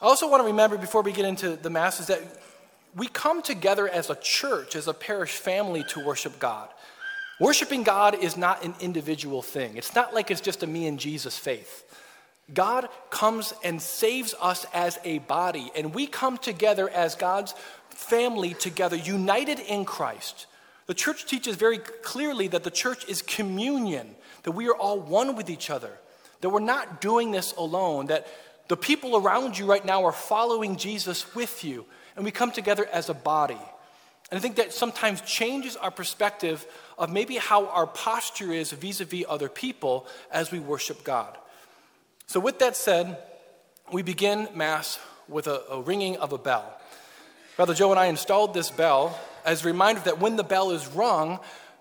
I 0.00 0.06
also 0.06 0.30
want 0.30 0.40
to 0.40 0.46
remember 0.46 0.78
before 0.78 1.02
we 1.02 1.12
get 1.12 1.26
into 1.26 1.56
the 1.56 1.68
Mass 1.68 2.00
is 2.00 2.06
that 2.06 2.22
we 2.96 3.06
come 3.08 3.42
together 3.42 3.88
as 3.88 4.10
a 4.10 4.14
church, 4.16 4.76
as 4.76 4.88
a 4.88 4.94
parish 4.94 5.32
family 5.32 5.84
to 5.88 6.04
worship 6.04 6.38
God. 6.38 6.68
Worshiping 7.40 7.82
God 7.82 8.14
is 8.14 8.36
not 8.36 8.64
an 8.64 8.74
individual 8.80 9.42
thing, 9.42 9.76
it's 9.76 9.94
not 9.94 10.14
like 10.14 10.30
it's 10.30 10.40
just 10.40 10.62
a 10.62 10.66
me 10.66 10.86
and 10.86 10.98
Jesus 10.98 11.36
faith. 11.36 11.82
God 12.52 12.90
comes 13.08 13.54
and 13.64 13.80
saves 13.80 14.34
us 14.40 14.66
as 14.74 14.98
a 15.04 15.18
body, 15.18 15.72
and 15.74 15.94
we 15.94 16.06
come 16.06 16.36
together 16.36 16.90
as 16.90 17.14
God's 17.14 17.54
family 17.88 18.54
together, 18.54 18.96
united 18.96 19.60
in 19.60 19.84
Christ. 19.84 20.46
The 20.86 20.94
church 20.94 21.24
teaches 21.24 21.56
very 21.56 21.78
clearly 21.78 22.48
that 22.48 22.62
the 22.62 22.70
church 22.70 23.08
is 23.08 23.22
communion, 23.22 24.14
that 24.42 24.52
we 24.52 24.68
are 24.68 24.76
all 24.76 25.00
one 25.00 25.36
with 25.36 25.48
each 25.48 25.70
other, 25.70 25.90
that 26.42 26.50
we're 26.50 26.60
not 26.60 27.00
doing 27.00 27.30
this 27.30 27.52
alone, 27.52 28.06
that 28.06 28.26
the 28.68 28.76
people 28.76 29.16
around 29.16 29.58
you 29.58 29.64
right 29.64 29.84
now 29.84 30.04
are 30.04 30.12
following 30.12 30.76
Jesus 30.76 31.34
with 31.34 31.64
you, 31.64 31.86
and 32.16 32.24
we 32.24 32.30
come 32.30 32.50
together 32.50 32.86
as 32.92 33.08
a 33.08 33.14
body. 33.14 33.58
And 34.30 34.38
I 34.38 34.40
think 34.40 34.56
that 34.56 34.72
sometimes 34.72 35.20
changes 35.20 35.76
our 35.76 35.90
perspective 35.90 36.66
of 36.98 37.10
maybe 37.10 37.36
how 37.36 37.66
our 37.66 37.86
posture 37.86 38.52
is 38.52 38.72
vis 38.72 39.00
a 39.00 39.04
vis 39.04 39.24
other 39.28 39.48
people 39.48 40.06
as 40.30 40.50
we 40.50 40.58
worship 40.58 41.04
God. 41.04 41.36
So, 42.26 42.40
with 42.40 42.58
that 42.60 42.76
said, 42.76 43.18
we 43.92 44.02
begin 44.02 44.48
Mass 44.54 44.98
with 45.28 45.46
a, 45.46 45.62
a 45.70 45.80
ringing 45.80 46.16
of 46.16 46.32
a 46.32 46.38
bell. 46.38 46.80
Brother 47.56 47.74
Joe 47.74 47.90
and 47.90 48.00
I 48.00 48.06
installed 48.06 48.54
this 48.54 48.70
bell 48.70 49.18
as 49.44 49.62
a 49.62 49.66
reminder 49.66 50.00
that 50.02 50.18
when 50.18 50.36
the 50.36 50.42
bell 50.44 50.70
is 50.70 50.88
rung, 50.88 51.38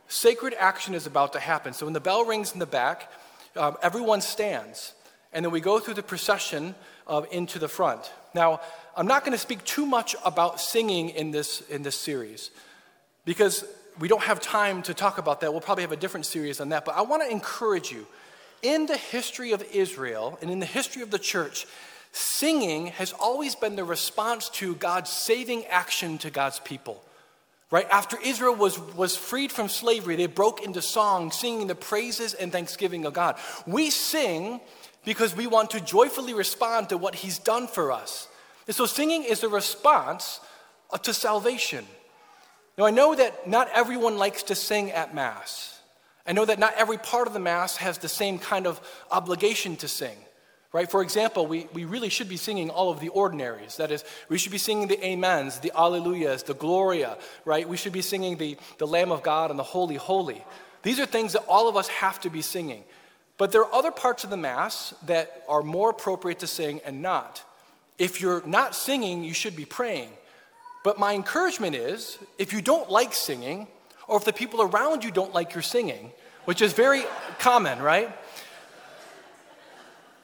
sacred 0.07 0.53
action 0.59 0.93
is 0.93 1.07
about 1.07 1.33
to 1.33 1.39
happen. 1.39 1.73
So 1.73 1.85
when 1.85 1.93
the 1.93 1.99
bell 1.99 2.25
rings 2.25 2.53
in 2.53 2.59
the 2.59 2.65
back, 2.65 3.11
um, 3.55 3.77
everyone 3.81 4.21
stands. 4.21 4.93
And 5.31 5.43
then 5.43 5.51
we 5.51 5.61
go 5.61 5.79
through 5.79 5.95
the 5.95 6.03
procession 6.03 6.75
uh, 7.07 7.23
into 7.31 7.57
the 7.57 7.67
front. 7.67 8.11
Now, 8.35 8.61
I'm 8.95 9.07
not 9.07 9.23
going 9.23 9.31
to 9.31 9.39
speak 9.39 9.63
too 9.63 9.85
much 9.85 10.15
about 10.23 10.59
singing 10.59 11.09
in 11.09 11.31
this, 11.31 11.61
in 11.61 11.81
this 11.81 11.95
series 11.95 12.51
because 13.25 13.65
we 13.99 14.07
don't 14.07 14.23
have 14.23 14.39
time 14.39 14.83
to 14.83 14.93
talk 14.93 15.17
about 15.17 15.41
that. 15.41 15.51
We'll 15.51 15.61
probably 15.61 15.83
have 15.83 15.91
a 15.91 15.97
different 15.97 16.25
series 16.25 16.59
on 16.59 16.69
that. 16.69 16.85
But 16.85 16.95
I 16.95 17.01
want 17.01 17.23
to 17.23 17.29
encourage 17.29 17.91
you 17.91 18.05
in 18.61 18.85
the 18.85 18.97
history 18.97 19.51
of 19.51 19.63
Israel 19.73 20.37
and 20.41 20.51
in 20.51 20.59
the 20.59 20.65
history 20.65 21.01
of 21.01 21.11
the 21.11 21.19
church, 21.19 21.65
singing 22.11 22.87
has 22.87 23.13
always 23.13 23.55
been 23.55 23.75
the 23.75 23.83
response 23.83 24.49
to 24.49 24.75
God's 24.75 25.09
saving 25.09 25.65
action 25.65 26.17
to 26.19 26.29
God's 26.29 26.59
people. 26.59 27.03
Right? 27.71 27.87
After 27.89 28.17
Israel 28.23 28.55
was, 28.55 28.79
was 28.79 29.15
freed 29.15 29.51
from 29.51 29.67
slavery, 29.67 30.15
they 30.15 30.27
broke 30.27 30.63
into 30.63 30.79
song, 30.79 31.31
singing 31.31 31.65
the 31.65 31.73
praises 31.73 32.35
and 32.35 32.51
thanksgiving 32.51 33.05
of 33.05 33.13
God. 33.13 33.37
We 33.65 33.89
sing 33.89 34.61
because 35.03 35.35
we 35.35 35.47
want 35.47 35.71
to 35.71 35.79
joyfully 35.79 36.35
respond 36.35 36.89
to 36.89 36.97
what 36.97 37.15
He's 37.15 37.39
done 37.39 37.65
for 37.65 37.91
us. 37.91 38.27
And 38.67 38.75
so 38.75 38.85
singing 38.85 39.23
is 39.23 39.43
a 39.43 39.49
response 39.49 40.39
uh, 40.91 40.97
to 40.99 41.13
salvation. 41.13 41.85
Now, 42.77 42.85
I 42.85 42.91
know 42.91 43.15
that 43.15 43.47
not 43.47 43.69
everyone 43.73 44.17
likes 44.17 44.43
to 44.43 44.55
sing 44.55 44.91
at 44.91 45.13
Mass. 45.13 45.79
I 46.25 46.33
know 46.33 46.45
that 46.45 46.59
not 46.59 46.73
every 46.75 46.97
part 46.97 47.27
of 47.27 47.33
the 47.33 47.39
Mass 47.39 47.77
has 47.77 47.97
the 47.97 48.09
same 48.09 48.39
kind 48.39 48.65
of 48.65 48.79
obligation 49.11 49.75
to 49.77 49.87
sing 49.87 50.15
right? 50.73 50.89
For 50.89 51.03
example, 51.03 51.45
we, 51.45 51.67
we 51.71 51.85
really 51.85 52.09
should 52.09 52.27
be 52.27 52.35
singing 52.35 52.71
all 52.71 52.89
of 52.89 52.99
the 52.99 53.09
ordinaries. 53.09 53.77
That 53.77 53.91
is, 53.91 54.03
we 54.27 54.39
should 54.39 54.51
be 54.51 54.57
singing 54.57 54.87
the 54.87 55.01
amens, 55.05 55.59
the 55.59 55.71
alleluias, 55.75 56.43
the 56.43 56.55
gloria, 56.55 57.17
right? 57.45 57.69
We 57.69 57.77
should 57.77 57.93
be 57.93 58.01
singing 58.01 58.37
the, 58.37 58.57
the 58.79 58.87
Lamb 58.87 59.11
of 59.11 59.21
God 59.21 59.51
and 59.51 59.59
the 59.59 59.63
Holy, 59.63 59.95
Holy. 59.95 60.43
These 60.81 60.99
are 60.99 61.05
things 61.05 61.33
that 61.33 61.45
all 61.47 61.69
of 61.69 61.77
us 61.77 61.87
have 61.87 62.19
to 62.21 62.29
be 62.29 62.41
singing. 62.41 62.83
But 63.37 63.51
there 63.51 63.61
are 63.61 63.73
other 63.73 63.91
parts 63.91 64.23
of 64.23 64.31
the 64.31 64.37
Mass 64.37 64.95
that 65.05 65.43
are 65.47 65.61
more 65.61 65.91
appropriate 65.91 66.39
to 66.39 66.47
sing 66.47 66.81
and 66.85 67.01
not. 67.01 67.43
If 67.97 68.21
you're 68.21 68.45
not 68.45 68.75
singing, 68.75 69.23
you 69.23 69.33
should 69.33 69.55
be 69.55 69.65
praying. 69.65 70.09
But 70.83 70.99
my 70.99 71.13
encouragement 71.13 71.75
is 71.75 72.17
if 72.37 72.51
you 72.53 72.61
don't 72.61 72.89
like 72.89 73.13
singing, 73.13 73.67
or 74.07 74.17
if 74.17 74.25
the 74.25 74.33
people 74.33 74.61
around 74.61 75.03
you 75.03 75.11
don't 75.11 75.33
like 75.33 75.53
your 75.53 75.61
singing, 75.61 76.11
which 76.45 76.61
is 76.61 76.73
very 76.73 77.03
common, 77.39 77.81
right? 77.81 78.13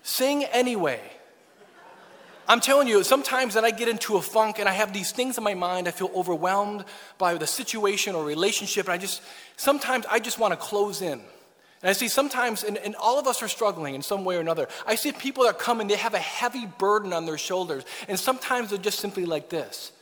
Sing 0.03 0.43
anyway. 0.45 0.99
I'm 2.47 2.59
telling 2.59 2.88
you, 2.88 3.03
sometimes 3.03 3.53
that 3.53 3.63
I 3.63 3.69
get 3.69 3.88
into 3.88 4.17
a 4.17 4.21
funk 4.21 4.57
and 4.57 4.67
I 4.67 4.71
have 4.71 4.91
these 4.91 5.11
things 5.11 5.38
in 5.38 5.43
my 5.43 5.53
mind, 5.53 5.88
I 5.88 5.91
feel 5.91 6.09
overwhelmed 6.15 6.83
by 7.19 7.35
the 7.35 7.45
situation 7.45 8.15
or 8.15 8.25
relationship, 8.25 8.88
and 8.88 8.93
I 8.93 8.97
just, 8.97 9.21
sometimes 9.55 10.07
I 10.09 10.19
just 10.19 10.39
want 10.39 10.51
to 10.53 10.57
close 10.57 11.03
in. 11.03 11.21
And 11.81 11.89
I 11.89 11.93
see 11.93 12.09
sometimes, 12.09 12.63
and, 12.63 12.77
and, 12.77 12.95
all 12.95 13.19
of 13.19 13.27
us 13.27 13.41
are 13.41 13.48
struggling 13.48 13.95
in 13.95 14.01
some 14.01 14.25
way 14.25 14.36
or 14.36 14.41
another. 14.41 14.67
I 14.86 14.95
see 14.95 15.13
people 15.13 15.45
that 15.45 15.59
come 15.59 15.79
and 15.79 15.89
they 15.89 15.95
have 15.95 16.13
a 16.13 16.19
heavy 16.19 16.65
burden 16.65 17.13
on 17.13 17.25
their 17.25 17.38
shoulders, 17.38 17.86
and 18.09 18.19
sometimes 18.19 18.69
they're 18.69 18.79
just 18.79 19.00
simply 19.00 19.25
like 19.25 19.50
this. 19.50 19.93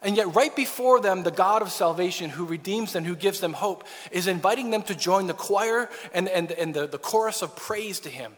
And 0.00 0.16
yet, 0.16 0.34
right 0.34 0.54
before 0.54 1.00
them, 1.00 1.24
the 1.24 1.30
God 1.30 1.60
of 1.60 1.70
salvation 1.70 2.30
who 2.30 2.46
redeems 2.46 2.92
them, 2.92 3.04
who 3.04 3.16
gives 3.16 3.40
them 3.40 3.52
hope, 3.52 3.84
is 4.10 4.26
inviting 4.26 4.70
them 4.70 4.82
to 4.84 4.94
join 4.94 5.26
the 5.26 5.34
choir 5.34 5.90
and, 6.14 6.28
and, 6.28 6.52
and 6.52 6.72
the, 6.72 6.86
the 6.86 6.98
chorus 6.98 7.42
of 7.42 7.56
praise 7.56 8.00
to 8.00 8.08
Him. 8.08 8.32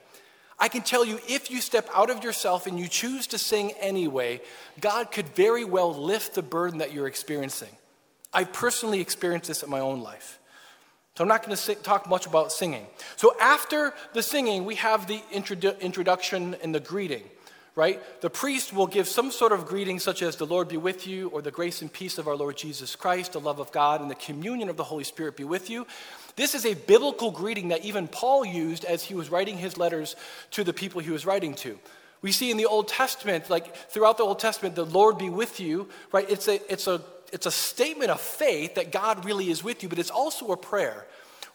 I 0.58 0.68
can 0.68 0.82
tell 0.82 1.04
you, 1.04 1.20
if 1.28 1.50
you 1.50 1.60
step 1.60 1.88
out 1.94 2.10
of 2.10 2.24
yourself 2.24 2.66
and 2.66 2.78
you 2.78 2.88
choose 2.88 3.26
to 3.28 3.38
sing 3.38 3.72
anyway, 3.78 4.40
God 4.80 5.12
could 5.12 5.28
very 5.28 5.64
well 5.64 5.94
lift 5.94 6.34
the 6.34 6.42
burden 6.42 6.78
that 6.78 6.92
you're 6.92 7.06
experiencing. 7.06 7.70
I've 8.32 8.52
personally 8.52 9.00
experienced 9.00 9.48
this 9.48 9.62
in 9.62 9.70
my 9.70 9.80
own 9.80 10.00
life. 10.00 10.38
So 11.16 11.24
I'm 11.24 11.28
not 11.28 11.44
going 11.44 11.56
to 11.56 11.74
talk 11.76 12.08
much 12.08 12.26
about 12.26 12.52
singing. 12.52 12.86
So 13.16 13.34
after 13.40 13.92
the 14.14 14.22
singing, 14.22 14.64
we 14.64 14.76
have 14.76 15.06
the 15.06 15.22
introdu- 15.32 15.78
introduction 15.80 16.56
and 16.62 16.74
the 16.74 16.80
greeting 16.80 17.24
right? 17.76 18.00
The 18.20 18.30
priest 18.30 18.74
will 18.74 18.86
give 18.86 19.08
some 19.08 19.30
sort 19.30 19.52
of 19.52 19.66
greeting, 19.66 19.98
such 20.00 20.22
as 20.22 20.36
the 20.36 20.46
Lord 20.46 20.68
be 20.68 20.76
with 20.76 21.06
you, 21.06 21.28
or 21.28 21.40
the 21.40 21.50
grace 21.50 21.82
and 21.82 21.92
peace 21.92 22.18
of 22.18 22.28
our 22.28 22.36
Lord 22.36 22.56
Jesus 22.56 22.96
Christ, 22.96 23.32
the 23.32 23.40
love 23.40 23.58
of 23.58 23.72
God, 23.72 24.00
and 24.00 24.10
the 24.10 24.16
communion 24.16 24.68
of 24.68 24.76
the 24.76 24.84
Holy 24.84 25.04
Spirit 25.04 25.36
be 25.36 25.44
with 25.44 25.70
you. 25.70 25.86
This 26.36 26.54
is 26.54 26.66
a 26.66 26.74
biblical 26.74 27.30
greeting 27.30 27.68
that 27.68 27.84
even 27.84 28.08
Paul 28.08 28.44
used 28.44 28.84
as 28.84 29.04
he 29.04 29.14
was 29.14 29.30
writing 29.30 29.56
his 29.56 29.78
letters 29.78 30.16
to 30.52 30.64
the 30.64 30.72
people 30.72 31.00
he 31.00 31.10
was 31.10 31.26
writing 31.26 31.54
to. 31.56 31.78
We 32.22 32.32
see 32.32 32.50
in 32.50 32.58
the 32.58 32.66
Old 32.66 32.88
Testament, 32.88 33.48
like 33.48 33.74
throughout 33.74 34.18
the 34.18 34.24
Old 34.24 34.40
Testament, 34.40 34.74
the 34.74 34.84
Lord 34.84 35.16
be 35.16 35.30
with 35.30 35.58
you, 35.58 35.88
right? 36.12 36.28
It's 36.28 36.48
a, 36.48 36.60
it's 36.70 36.86
a, 36.86 37.00
it's 37.32 37.46
a 37.46 37.50
statement 37.50 38.10
of 38.10 38.20
faith 38.20 38.74
that 38.74 38.92
God 38.92 39.24
really 39.24 39.50
is 39.50 39.64
with 39.64 39.82
you, 39.82 39.88
but 39.88 39.98
it's 39.98 40.10
also 40.10 40.52
a 40.52 40.56
prayer. 40.56 41.06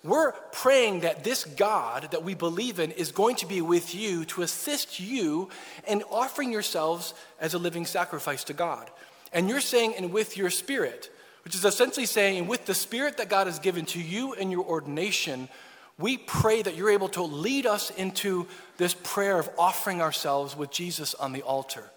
We're 0.03 0.33
praying 0.51 0.99
that 0.99 1.23
this 1.23 1.45
God 1.45 2.09
that 2.11 2.23
we 2.23 2.35
believe 2.35 2.79
in 2.79 2.91
is 2.91 3.11
going 3.11 3.37
to 3.37 3.47
be 3.47 3.61
with 3.61 3.95
you 3.95 4.25
to 4.25 4.43
assist 4.43 4.99
you 4.99 5.49
in 5.87 6.03
offering 6.03 6.51
yourselves 6.51 7.15
as 7.39 7.55
a 7.55 7.57
living 7.57 7.85
sacrifice 7.85 8.43
to 8.45 8.53
God. 8.53 8.89
And 9.33 9.49
you're 9.49 9.61
saying, 9.61 9.95
and 9.97 10.13
with 10.13 10.37
your 10.37 10.51
spirit, 10.51 11.09
which 11.43 11.55
is 11.55 11.65
essentially 11.65 12.05
saying, 12.05 12.37
and 12.37 12.47
with 12.47 12.65
the 12.65 12.75
spirit 12.75 13.17
that 13.17 13.29
God 13.29 13.47
has 13.47 13.57
given 13.57 13.85
to 13.87 13.99
you 13.99 14.33
in 14.33 14.51
your 14.51 14.63
ordination, 14.63 15.49
we 15.97 16.17
pray 16.17 16.61
that 16.61 16.75
you're 16.75 16.91
able 16.91 17.09
to 17.09 17.23
lead 17.23 17.65
us 17.65 17.89
into 17.89 18.47
this 18.77 18.93
prayer 18.93 19.39
of 19.39 19.49
offering 19.57 20.01
ourselves 20.01 20.55
with 20.55 20.69
Jesus 20.69 21.15
on 21.15 21.33
the 21.33 21.41
altar. 21.41 21.89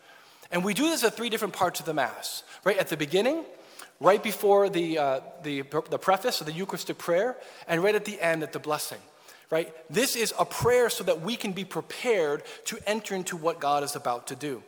And 0.50 0.64
we 0.64 0.72
do 0.72 0.84
this 0.84 1.04
at 1.04 1.14
three 1.14 1.28
different 1.28 1.54
parts 1.54 1.80
of 1.80 1.86
the 1.86 1.94
Mass, 1.94 2.42
right? 2.64 2.78
At 2.78 2.88
the 2.88 2.96
beginning, 2.96 3.44
right 4.00 4.22
before 4.22 4.68
the, 4.68 4.98
uh, 4.98 5.20
the, 5.42 5.62
the 5.90 5.98
preface 5.98 6.40
of 6.40 6.46
the 6.46 6.52
Eucharistic 6.52 6.98
prayer, 6.98 7.36
and 7.66 7.82
right 7.82 7.94
at 7.94 8.04
the 8.04 8.20
end 8.20 8.42
at 8.42 8.52
the 8.52 8.58
blessing. 8.58 8.98
Right? 9.50 9.72
This 9.90 10.14
is 10.14 10.34
a 10.38 10.44
prayer 10.44 10.90
so 10.90 11.04
that 11.04 11.22
we 11.22 11.34
can 11.34 11.52
be 11.52 11.64
prepared 11.64 12.42
to 12.66 12.78
enter 12.86 13.14
into 13.14 13.36
what 13.36 13.60
God 13.60 13.82
is 13.82 13.96
about 13.96 14.26
to 14.26 14.36
do. 14.36 14.62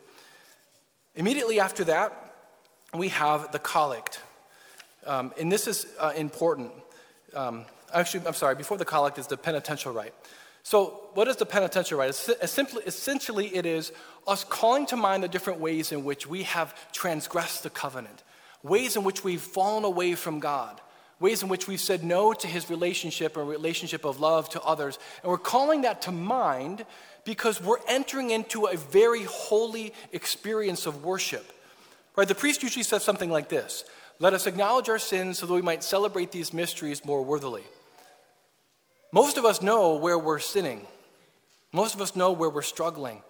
Immediately 1.15 1.59
after 1.59 1.83
that, 1.83 2.33
we 2.93 3.09
have 3.09 3.51
the 3.51 3.59
collect. 3.59 4.21
Um, 5.05 5.33
and 5.39 5.51
this 5.51 5.67
is 5.67 5.85
uh, 5.99 6.13
important. 6.17 6.71
Um, 7.35 7.65
actually, 7.93 8.25
I'm 8.25 8.33
sorry, 8.33 8.55
before 8.55 8.77
the 8.77 8.85
collect 8.85 9.19
is 9.19 9.27
the 9.27 9.37
penitential 9.37 9.93
rite. 9.93 10.13
So, 10.63 11.09
what 11.13 11.27
is 11.27 11.37
the 11.37 11.45
penitential 11.45 11.99
rite? 11.99 12.13
Simply, 12.15 12.83
essentially, 12.85 13.55
it 13.55 13.65
is 13.65 13.91
us 14.27 14.43
calling 14.43 14.85
to 14.87 14.95
mind 14.95 15.23
the 15.23 15.27
different 15.27 15.59
ways 15.59 15.91
in 15.91 16.03
which 16.03 16.27
we 16.27 16.43
have 16.43 16.75
transgressed 16.91 17.63
the 17.63 17.69
covenant 17.69 18.23
ways 18.63 18.95
in 18.95 19.03
which 19.03 19.23
we've 19.23 19.41
fallen 19.41 19.83
away 19.83 20.15
from 20.15 20.39
God, 20.39 20.79
ways 21.19 21.43
in 21.43 21.49
which 21.49 21.67
we've 21.67 21.79
said 21.79 22.03
no 22.03 22.33
to 22.33 22.47
his 22.47 22.69
relationship 22.69 23.37
or 23.37 23.45
relationship 23.45 24.05
of 24.05 24.19
love 24.19 24.49
to 24.49 24.61
others. 24.61 24.99
And 25.23 25.31
we're 25.31 25.37
calling 25.37 25.81
that 25.81 26.03
to 26.03 26.11
mind 26.11 26.85
because 27.23 27.61
we're 27.61 27.77
entering 27.87 28.31
into 28.31 28.65
a 28.65 28.77
very 28.77 29.23
holy 29.23 29.93
experience 30.11 30.85
of 30.85 31.03
worship. 31.03 31.51
Right? 32.15 32.27
The 32.27 32.35
priest 32.35 32.63
usually 32.63 32.83
says 32.83 33.03
something 33.03 33.29
like 33.29 33.49
this 33.49 33.85
Let 34.19 34.33
us 34.33 34.47
acknowledge 34.47 34.89
our 34.89 34.99
sins 34.99 35.39
so 35.39 35.45
that 35.45 35.53
we 35.53 35.61
might 35.61 35.83
celebrate 35.83 36.31
these 36.31 36.53
mysteries 36.53 37.05
more 37.05 37.23
worthily. 37.23 37.63
Most 39.11 39.37
of 39.37 39.45
us 39.45 39.61
know 39.61 39.95
where 39.95 40.17
we're 40.17 40.39
sinning, 40.39 40.85
most 41.73 41.95
of 41.95 42.01
us 42.01 42.15
know 42.15 42.31
where 42.31 42.49
we're 42.49 42.61
struggling. 42.61 43.21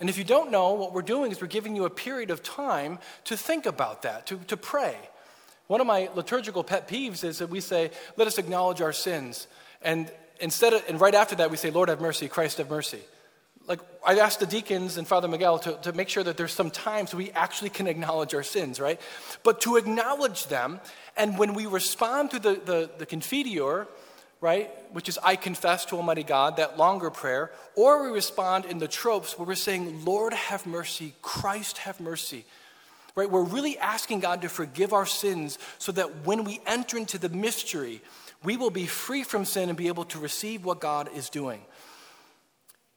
And 0.00 0.08
if 0.08 0.16
you 0.16 0.24
don't 0.24 0.50
know, 0.50 0.72
what 0.72 0.94
we're 0.94 1.02
doing 1.02 1.30
is 1.30 1.40
we're 1.40 1.46
giving 1.46 1.76
you 1.76 1.84
a 1.84 1.90
period 1.90 2.30
of 2.30 2.42
time 2.42 2.98
to 3.24 3.36
think 3.36 3.66
about 3.66 4.02
that, 4.02 4.26
to, 4.28 4.38
to 4.48 4.56
pray. 4.56 4.96
One 5.66 5.80
of 5.80 5.86
my 5.86 6.08
liturgical 6.14 6.64
pet 6.64 6.88
peeves 6.88 7.22
is 7.22 7.38
that 7.38 7.50
we 7.50 7.60
say, 7.60 7.90
let 8.16 8.26
us 8.26 8.38
acknowledge 8.38 8.80
our 8.80 8.94
sins. 8.94 9.46
And 9.82 10.10
instead 10.40 10.72
of, 10.72 10.82
and 10.88 11.00
right 11.00 11.14
after 11.14 11.36
that, 11.36 11.50
we 11.50 11.58
say, 11.58 11.70
Lord 11.70 11.90
have 11.90 12.00
mercy, 12.00 12.28
Christ 12.28 12.58
have 12.58 12.70
mercy. 12.70 13.00
Like, 13.68 13.80
I've 14.04 14.18
asked 14.18 14.40
the 14.40 14.46
deacons 14.46 14.96
and 14.96 15.06
Father 15.06 15.28
Miguel 15.28 15.58
to, 15.60 15.78
to 15.82 15.92
make 15.92 16.08
sure 16.08 16.24
that 16.24 16.36
there's 16.36 16.52
some 16.52 16.70
time 16.70 17.06
so 17.06 17.18
we 17.18 17.30
actually 17.32 17.70
can 17.70 17.86
acknowledge 17.86 18.34
our 18.34 18.42
sins, 18.42 18.80
right? 18.80 19.00
But 19.44 19.60
to 19.60 19.76
acknowledge 19.76 20.46
them, 20.46 20.80
and 21.16 21.38
when 21.38 21.54
we 21.54 21.66
respond 21.66 22.30
to 22.32 22.38
the, 22.38 22.54
the, 22.54 22.90
the 22.98 23.06
Confiteor, 23.06 23.86
right, 24.40 24.70
which 24.92 25.08
is 25.08 25.18
I 25.22 25.36
confess 25.36 25.84
to 25.86 25.96
Almighty 25.96 26.22
God, 26.22 26.56
that 26.56 26.78
longer 26.78 27.10
prayer, 27.10 27.52
or 27.76 28.02
we 28.04 28.10
respond 28.10 28.64
in 28.64 28.78
the 28.78 28.88
tropes 28.88 29.38
where 29.38 29.46
we're 29.46 29.54
saying, 29.54 30.04
Lord 30.04 30.32
have 30.32 30.66
mercy, 30.66 31.14
Christ 31.22 31.78
have 31.78 32.00
mercy. 32.00 32.44
Right? 33.14 33.30
We're 33.30 33.42
really 33.42 33.76
asking 33.78 34.20
God 34.20 34.42
to 34.42 34.48
forgive 34.48 34.92
our 34.92 35.06
sins 35.06 35.58
so 35.78 35.92
that 35.92 36.24
when 36.24 36.44
we 36.44 36.60
enter 36.66 36.96
into 36.96 37.18
the 37.18 37.28
mystery, 37.28 38.00
we 38.42 38.56
will 38.56 38.70
be 38.70 38.86
free 38.86 39.24
from 39.24 39.44
sin 39.44 39.68
and 39.68 39.76
be 39.76 39.88
able 39.88 40.04
to 40.06 40.18
receive 40.18 40.64
what 40.64 40.80
God 40.80 41.10
is 41.14 41.28
doing. 41.28 41.60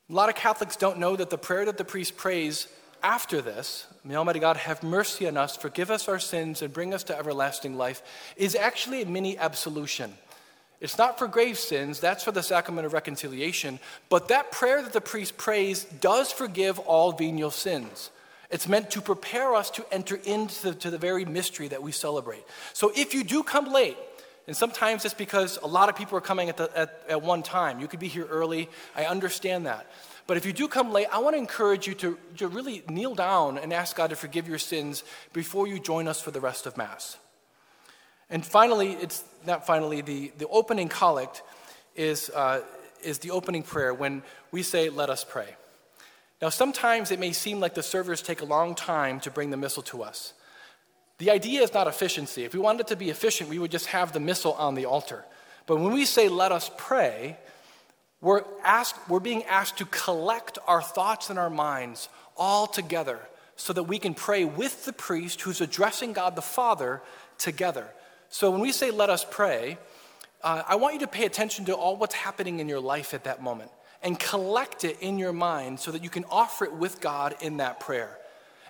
A 0.10 0.14
lot 0.14 0.30
of 0.30 0.36
Catholics 0.36 0.76
don't 0.76 1.00
know 1.00 1.16
that 1.16 1.30
the 1.30 1.38
prayer 1.38 1.66
that 1.66 1.78
the 1.78 1.84
priest 1.84 2.16
prays 2.16 2.68
after 3.02 3.42
this, 3.42 3.86
may 4.06 4.16
Almighty 4.16 4.40
God 4.40 4.56
have 4.56 4.82
mercy 4.82 5.28
on 5.28 5.36
us, 5.36 5.58
forgive 5.58 5.92
us 5.92 6.08
our 6.08 6.20
sins, 6.20 6.62
and 6.62 6.72
bring 6.72 6.94
us 6.94 7.04
to 7.06 7.18
everlasting 7.18 7.76
life, 7.76 8.02
is 8.38 8.56
actually 8.56 9.02
a 9.02 9.06
mini 9.06 9.38
absolution. 9.38 10.14
It's 10.84 10.98
not 10.98 11.18
for 11.18 11.30
grave 11.30 11.58
sins, 11.58 12.02
that's 12.02 12.26
for 12.26 12.34
the 12.34 12.44
sacrament 12.44 12.86
of 12.86 12.92
reconciliation. 12.92 13.80
But 14.10 14.28
that 14.28 14.52
prayer 14.52 14.82
that 14.82 14.92
the 14.92 15.00
priest 15.00 15.38
prays 15.38 15.86
does 15.86 16.30
forgive 16.30 16.78
all 16.78 17.14
venial 17.14 17.52
sins. 17.52 18.12
It's 18.52 18.68
meant 18.68 18.92
to 18.92 19.02
prepare 19.02 19.56
us 19.56 19.70
to 19.72 19.86
enter 19.94 20.20
into 20.26 20.74
the, 20.74 20.90
the 20.90 20.98
very 20.98 21.24
mystery 21.24 21.70
that 21.70 21.82
we 21.82 21.94
celebrate. 21.94 22.44
So 22.74 22.92
if 22.98 23.14
you 23.14 23.24
do 23.24 23.44
come 23.44 23.72
late, 23.72 23.96
and 24.46 24.58
sometimes 24.58 25.06
it's 25.06 25.14
because 25.14 25.58
a 25.64 25.68
lot 25.68 25.88
of 25.88 25.96
people 25.96 26.18
are 26.18 26.22
coming 26.22 26.50
at, 26.50 26.58
the, 26.58 26.70
at, 26.78 27.02
at 27.08 27.22
one 27.22 27.44
time. 27.44 27.80
You 27.80 27.88
could 27.88 28.02
be 28.02 28.10
here 28.10 28.26
early. 28.26 28.70
I 28.94 29.06
understand 29.06 29.66
that. 29.68 29.90
But 30.28 30.36
if 30.36 30.46
you 30.46 30.52
do 30.52 30.68
come 30.68 30.92
late, 30.92 31.08
I 31.14 31.20
want 31.20 31.36
to 31.36 31.38
encourage 31.38 31.88
you 31.88 31.94
to, 31.96 32.18
to 32.40 32.50
really 32.50 32.84
kneel 32.90 33.16
down 33.16 33.58
and 33.58 33.72
ask 33.72 33.96
God 33.96 34.10
to 34.10 34.18
forgive 34.18 34.50
your 34.50 34.60
sins 34.60 35.06
before 35.32 35.66
you 35.66 35.80
join 35.80 36.10
us 36.10 36.20
for 36.20 36.32
the 36.32 36.42
rest 36.42 36.66
of 36.66 36.76
Mass. 36.76 37.18
And 38.34 38.44
finally, 38.44 38.94
it's 38.94 39.24
not 39.46 39.68
finally, 39.68 40.02
the, 40.02 40.32
the 40.40 40.48
opening 40.48 40.90
collect 40.90 41.44
is, 41.96 42.32
uh, 42.32 42.62
is 43.04 43.20
the 43.20 43.30
opening 43.30 43.62
prayer 43.62 43.94
when 43.94 44.24
we 44.52 44.64
say, 44.64 44.90
Let 44.90 45.12
us 45.12 45.24
pray. 45.24 45.56
Now, 46.42 46.50
sometimes 46.50 47.12
it 47.12 47.20
may 47.20 47.32
seem 47.32 47.60
like 47.60 47.76
the 47.76 47.84
servers 47.84 48.24
take 48.24 48.42
a 48.42 48.46
long 48.46 48.74
time 48.74 49.20
to 49.20 49.30
bring 49.30 49.52
the 49.52 49.58
missal 49.58 49.84
to 49.84 50.02
us. 50.02 50.34
The 51.20 51.30
idea 51.30 51.62
is 51.62 51.76
not 51.76 51.86
efficiency. 51.86 52.44
If 52.44 52.54
we 52.54 52.60
wanted 52.60 52.88
to 52.88 52.96
be 52.96 53.12
efficient, 53.12 53.52
we 53.52 53.60
would 53.60 53.70
just 53.70 53.86
have 53.86 54.14
the 54.14 54.20
missal 54.20 54.54
on 54.54 54.74
the 54.74 54.86
altar. 54.86 55.24
But 55.68 55.78
when 55.78 55.94
we 55.94 56.04
say, 56.04 56.28
let 56.28 56.52
us 56.52 56.72
pray, 56.76 57.38
we're, 58.20 58.44
asked, 58.64 58.96
we're 59.08 59.20
being 59.20 59.44
asked 59.44 59.78
to 59.78 59.86
collect 59.86 60.58
our 60.66 60.82
thoughts 60.82 61.30
and 61.30 61.38
our 61.38 61.52
minds 61.52 62.10
all 62.36 62.66
together 62.66 63.20
so 63.58 63.74
that 63.74 63.84
we 63.84 64.00
can 64.00 64.16
pray 64.16 64.44
with 64.44 64.86
the 64.86 64.92
priest 64.92 65.42
who's 65.42 65.62
addressing 65.62 66.14
God 66.14 66.36
the 66.36 66.42
Father 66.42 67.04
together. 67.38 67.88
So 68.34 68.50
when 68.50 68.62
we 68.62 68.72
say, 68.72 68.90
let 68.90 69.12
us 69.12 69.24
pray, 69.30 69.78
uh, 70.42 70.64
I 70.68 70.78
want 70.78 70.96
you 70.96 71.02
to 71.02 71.08
pay 71.08 71.28
attention 71.28 71.66
to 71.66 71.74
all 71.76 71.96
what's 71.96 72.16
happening 72.16 72.60
in 72.60 72.68
your 72.68 72.80
life 72.80 73.14
at 73.14 73.26
that 73.26 73.44
moment 73.44 73.70
and 74.02 74.20
collect 74.20 74.84
it 74.84 74.98
in 75.02 75.20
your 75.20 75.32
mind 75.32 75.80
so 75.80 75.92
that 75.92 76.04
you 76.04 76.10
can 76.10 76.26
offer 76.32 76.66
it 76.66 76.74
with 76.74 77.00
God 77.00 77.36
in 77.42 77.58
that 77.58 77.80
prayer. 77.80 78.18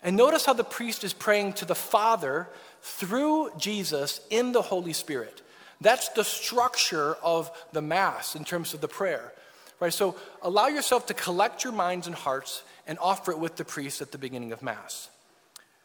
And 0.03 0.17
notice 0.17 0.45
how 0.45 0.51
the 0.51 0.65
priest 0.65 1.05
is 1.05 1.13
praying 1.13 1.53
to 1.53 1.65
the 1.65 1.75
Father 1.75 2.49
through 2.81 3.51
Jesus 3.57 4.19
in 4.29 4.51
the 4.51 4.61
Holy 4.61 4.91
Spirit. 4.91 5.41
That's 5.79 6.09
the 6.09 6.25
structure 6.25 7.15
of 7.23 7.49
the 7.71 7.81
Mass 7.81 8.35
in 8.35 8.43
terms 8.43 8.73
of 8.73 8.81
the 8.81 8.89
prayer. 8.89 9.31
Right? 9.79 9.93
So 9.93 10.17
allow 10.41 10.67
yourself 10.67 11.05
to 11.05 11.13
collect 11.13 11.63
your 11.63 11.71
minds 11.71 12.05
and 12.05 12.17
hearts 12.17 12.63
and 12.85 12.99
offer 12.99 13.31
it 13.31 13.39
with 13.39 13.55
the 13.55 13.63
priest 13.63 14.01
at 14.01 14.11
the 14.11 14.17
beginning 14.17 14.51
of 14.51 14.61
Mass. 14.61 15.09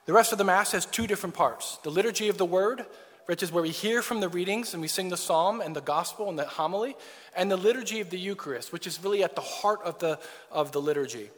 The 0.07 0.12
rest 0.12 0.33
of 0.33 0.38
the 0.38 0.45
Mass 0.45 0.73
has 0.73 0.85
two 0.85 1.07
different 1.07 1.37
parts 1.37 1.79
the 1.85 1.91
liturgy 1.91 2.29
of 2.29 2.38
the 2.38 2.45
Word, 2.45 2.85
which 3.29 3.43
is 3.43 3.53
where 3.53 3.62
we 3.62 3.69
hear 3.69 4.01
from 4.01 4.21
the 4.21 4.29
readings 4.31 4.73
and 4.73 4.81
we 4.81 4.88
sing 4.88 5.11
the 5.11 5.17
psalm 5.17 5.61
and 5.61 5.77
the 5.77 5.83
gospel 5.83 6.31
and 6.31 6.38
the 6.38 6.47
homily, 6.47 6.97
and 7.37 7.51
the 7.51 7.59
liturgy 7.59 8.01
of 8.01 8.09
the 8.09 8.19
Eucharist, 8.19 8.73
which 8.73 8.87
is 8.87 9.05
really 9.05 9.23
at 9.23 9.35
the 9.35 9.43
heart 9.43 9.81
of 9.85 9.99
the, 9.99 10.19
of 10.51 10.73
the 10.73 10.81
liturgy. 10.81 11.29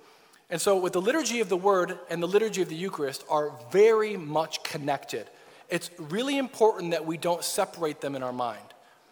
And 0.51 0.61
so, 0.61 0.79
with 0.79 0.93
the 0.93 1.01
liturgy 1.01 1.41
of 1.41 1.49
the 1.49 1.57
word 1.57 1.99
and 2.09 2.23
the 2.23 2.29
liturgy 2.29 2.63
of 2.63 2.69
the 2.69 2.77
Eucharist 2.77 3.25
are 3.29 3.53
very 3.73 4.17
much 4.17 4.63
connected. 4.63 5.29
It's 5.69 5.91
really 5.99 6.39
important 6.39 6.93
that 6.93 7.07
we 7.07 7.17
don't 7.17 7.43
separate 7.43 8.01
them 8.01 8.15
in 8.15 8.23
our 8.23 8.33
mind. 8.33 8.63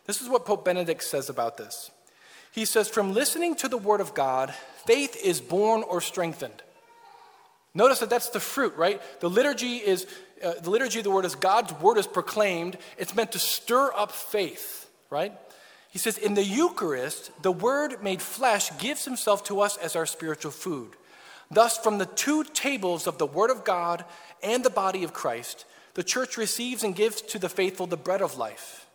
This 0.05 0.23
is 0.23 0.29
what 0.29 0.47
Pope 0.47 0.65
Benedict 0.65 1.03
says 1.03 1.29
about 1.29 1.57
this. 1.57 1.91
He 2.53 2.65
says, 2.65 2.89
From 2.89 3.13
listening 3.13 3.57
to 3.57 3.67
the 3.67 3.77
word 3.77 4.01
of 4.01 4.15
God, 4.15 4.55
faith 4.87 5.17
is 5.17 5.41
born 5.41 5.83
or 5.83 6.01
strengthened. 6.01 6.63
Notice 7.75 8.01
that 8.01 8.11
that's 8.11 8.31
the 8.31 8.41
fruit, 8.41 8.75
right? 8.77 9.01
The 9.21 9.31
liturgy 9.31 9.77
is 9.77 10.07
uh, 10.43 10.55
the 10.61 10.71
liturgy 10.71 10.99
of 10.99 11.05
the 11.05 11.11
word 11.11 11.25
is 11.25 11.35
God's 11.35 11.73
word 11.75 11.99
is 11.99 12.07
proclaimed. 12.07 12.77
It's 12.97 13.15
meant 13.15 13.33
to 13.33 13.39
stir 13.39 13.93
up 13.95 14.13
faith, 14.13 14.91
right? 15.11 15.33
He 15.91 15.99
says, 15.99 16.19
in 16.19 16.35
the 16.35 16.45
Eucharist, 16.45 17.31
the 17.43 17.53
word 17.53 18.03
made 18.03 18.21
flesh 18.21 18.77
gives 18.79 19.05
himself 19.05 19.45
to 19.45 19.61
us 19.61 19.77
as 19.77 19.97
our 19.97 20.07
spiritual 20.07 20.53
food. 20.53 20.91
Thus, 21.51 21.79
from 21.79 21.99
the 21.99 22.07
two 22.07 22.45
tables 22.45 23.07
of 23.07 23.19
the 23.19 23.27
Word 23.27 23.51
of 23.51 23.65
God 23.65 24.05
and 24.43 24.63
the 24.63 24.71
body 24.71 25.03
of 25.03 25.15
Christ, 25.15 25.65
the 25.95 26.05
church 26.05 26.37
receives 26.37 26.85
and 26.85 26.95
gives 26.95 27.23
to 27.23 27.39
the 27.39 27.49
faithful 27.49 27.87
the 27.87 27.97
bread 27.97 28.21
of 28.21 28.37
life. 28.37 28.87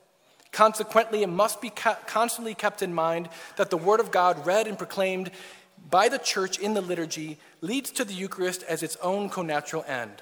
Consequently, 0.52 1.24
it 1.24 1.30
must 1.30 1.62
be 1.62 1.72
constantly 1.72 2.54
kept 2.54 2.84
in 2.84 2.94
mind 2.94 3.28
that 3.58 3.72
the 3.72 3.78
Word 3.78 4.00
of 4.00 4.12
God, 4.12 4.46
read 4.46 4.68
and 4.68 4.78
proclaimed 4.78 5.32
by 5.90 6.10
the 6.10 6.20
church 6.20 6.60
in 6.60 6.76
the 6.76 6.82
liturgy, 6.82 7.40
leads 7.62 7.90
to 7.92 8.06
the 8.06 8.14
Eucharist 8.14 8.62
as 8.64 8.84
its 8.84 8.98
own 8.98 9.32
connatural 9.32 9.88
end. 9.90 10.22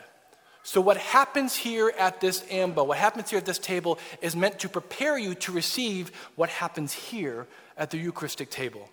So, 0.63 0.79
what 0.79 0.97
happens 0.97 1.55
here 1.55 1.91
at 1.97 2.21
this 2.21 2.45
ambo, 2.51 2.83
what 2.83 2.97
happens 2.97 3.29
here 3.29 3.39
at 3.39 3.45
this 3.45 3.57
table, 3.57 3.97
is 4.21 4.35
meant 4.35 4.59
to 4.59 4.69
prepare 4.69 5.17
you 5.17 5.33
to 5.35 5.51
receive 5.51 6.11
what 6.35 6.49
happens 6.49 6.93
here 6.93 7.47
at 7.77 7.89
the 7.89 7.97
Eucharistic 7.97 8.51
table. 8.51 8.87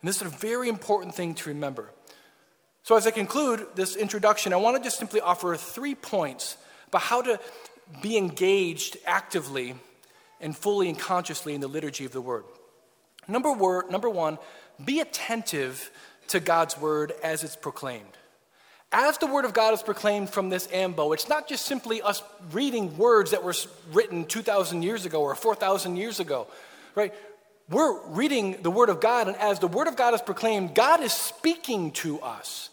And 0.00 0.08
this 0.08 0.16
is 0.16 0.22
a 0.22 0.36
very 0.36 0.68
important 0.68 1.14
thing 1.14 1.34
to 1.34 1.48
remember. 1.48 1.90
So, 2.82 2.96
as 2.96 3.06
I 3.06 3.12
conclude 3.12 3.66
this 3.76 3.94
introduction, 3.94 4.52
I 4.52 4.56
want 4.56 4.76
to 4.76 4.82
just 4.82 4.98
simply 4.98 5.20
offer 5.20 5.54
three 5.56 5.94
points 5.94 6.56
about 6.88 7.02
how 7.02 7.22
to 7.22 7.38
be 8.02 8.16
engaged 8.16 8.96
actively 9.06 9.76
and 10.40 10.56
fully 10.56 10.88
and 10.88 10.98
consciously 10.98 11.54
in 11.54 11.60
the 11.60 11.68
liturgy 11.68 12.04
of 12.04 12.12
the 12.12 12.20
Word. 12.20 12.44
Number, 13.28 13.52
word, 13.52 13.90
number 13.90 14.10
one, 14.10 14.38
be 14.84 15.00
attentive 15.00 15.90
to 16.28 16.40
God's 16.40 16.78
Word 16.78 17.12
as 17.22 17.44
it's 17.44 17.56
proclaimed. 17.56 18.15
As 18.92 19.18
the 19.18 19.26
Word 19.26 19.44
of 19.44 19.52
God 19.52 19.74
is 19.74 19.82
proclaimed 19.82 20.30
from 20.30 20.48
this 20.48 20.68
ambo, 20.72 21.12
it's 21.12 21.28
not 21.28 21.48
just 21.48 21.66
simply 21.66 22.00
us 22.02 22.22
reading 22.52 22.96
words 22.96 23.32
that 23.32 23.42
were 23.42 23.54
written 23.92 24.24
2,000 24.24 24.82
years 24.82 25.04
ago 25.04 25.22
or 25.22 25.34
4,000 25.34 25.96
years 25.96 26.20
ago, 26.20 26.46
right? 26.94 27.12
We're 27.68 28.00
reading 28.06 28.62
the 28.62 28.70
Word 28.70 28.88
of 28.88 29.00
God, 29.00 29.26
and 29.26 29.36
as 29.36 29.58
the 29.58 29.66
Word 29.66 29.88
of 29.88 29.96
God 29.96 30.14
is 30.14 30.22
proclaimed, 30.22 30.74
God 30.74 31.02
is 31.02 31.12
speaking 31.12 31.90
to 31.92 32.20
us. 32.20 32.70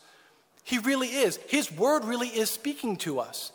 He 0.64 0.78
really 0.78 1.10
is. 1.10 1.38
His 1.48 1.72
word 1.72 2.06
really 2.06 2.30
is 2.30 2.50
speaking 2.50 2.96
to 2.98 3.20
us. 3.20 3.52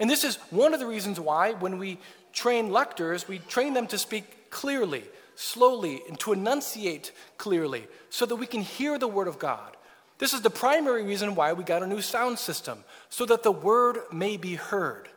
And 0.00 0.10
this 0.10 0.24
is 0.24 0.36
one 0.50 0.74
of 0.74 0.80
the 0.80 0.86
reasons 0.86 1.20
why, 1.20 1.52
when 1.52 1.78
we 1.78 1.98
train 2.32 2.70
lectors, 2.70 3.28
we 3.28 3.38
train 3.38 3.74
them 3.74 3.86
to 3.88 3.98
speak 3.98 4.50
clearly, 4.50 5.04
slowly, 5.36 6.02
and 6.08 6.18
to 6.20 6.32
enunciate 6.32 7.12
clearly 7.36 7.86
so 8.10 8.26
that 8.26 8.36
we 8.36 8.46
can 8.46 8.60
hear 8.60 8.98
the 8.98 9.08
word 9.08 9.28
of 9.28 9.38
God. 9.38 9.76
This 10.18 10.32
is 10.32 10.40
the 10.40 10.50
primary 10.50 11.04
reason 11.04 11.34
why 11.34 11.52
we 11.52 11.64
got 11.64 11.82
a 11.82 11.86
new 11.86 12.00
sound 12.00 12.38
system, 12.38 12.82
so 13.08 13.24
that 13.26 13.42
the 13.42 13.52
word 13.52 13.98
may 14.12 14.36
be 14.36 14.56
heard. 14.56 15.08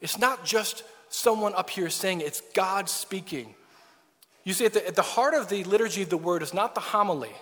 It's 0.00 0.18
not 0.18 0.44
just 0.44 0.84
someone 1.08 1.54
up 1.54 1.70
here 1.70 1.90
saying, 1.90 2.20
it's 2.20 2.42
God 2.54 2.88
speaking. 2.88 3.54
You 4.44 4.52
see, 4.52 4.64
at 4.64 4.72
the, 4.72 4.86
at 4.86 4.96
the 4.96 5.02
heart 5.02 5.34
of 5.34 5.48
the 5.48 5.64
liturgy 5.64 6.02
of 6.02 6.08
the 6.08 6.16
word 6.16 6.42
is 6.42 6.54
not 6.54 6.74
the 6.74 6.80
homily. 6.80 7.32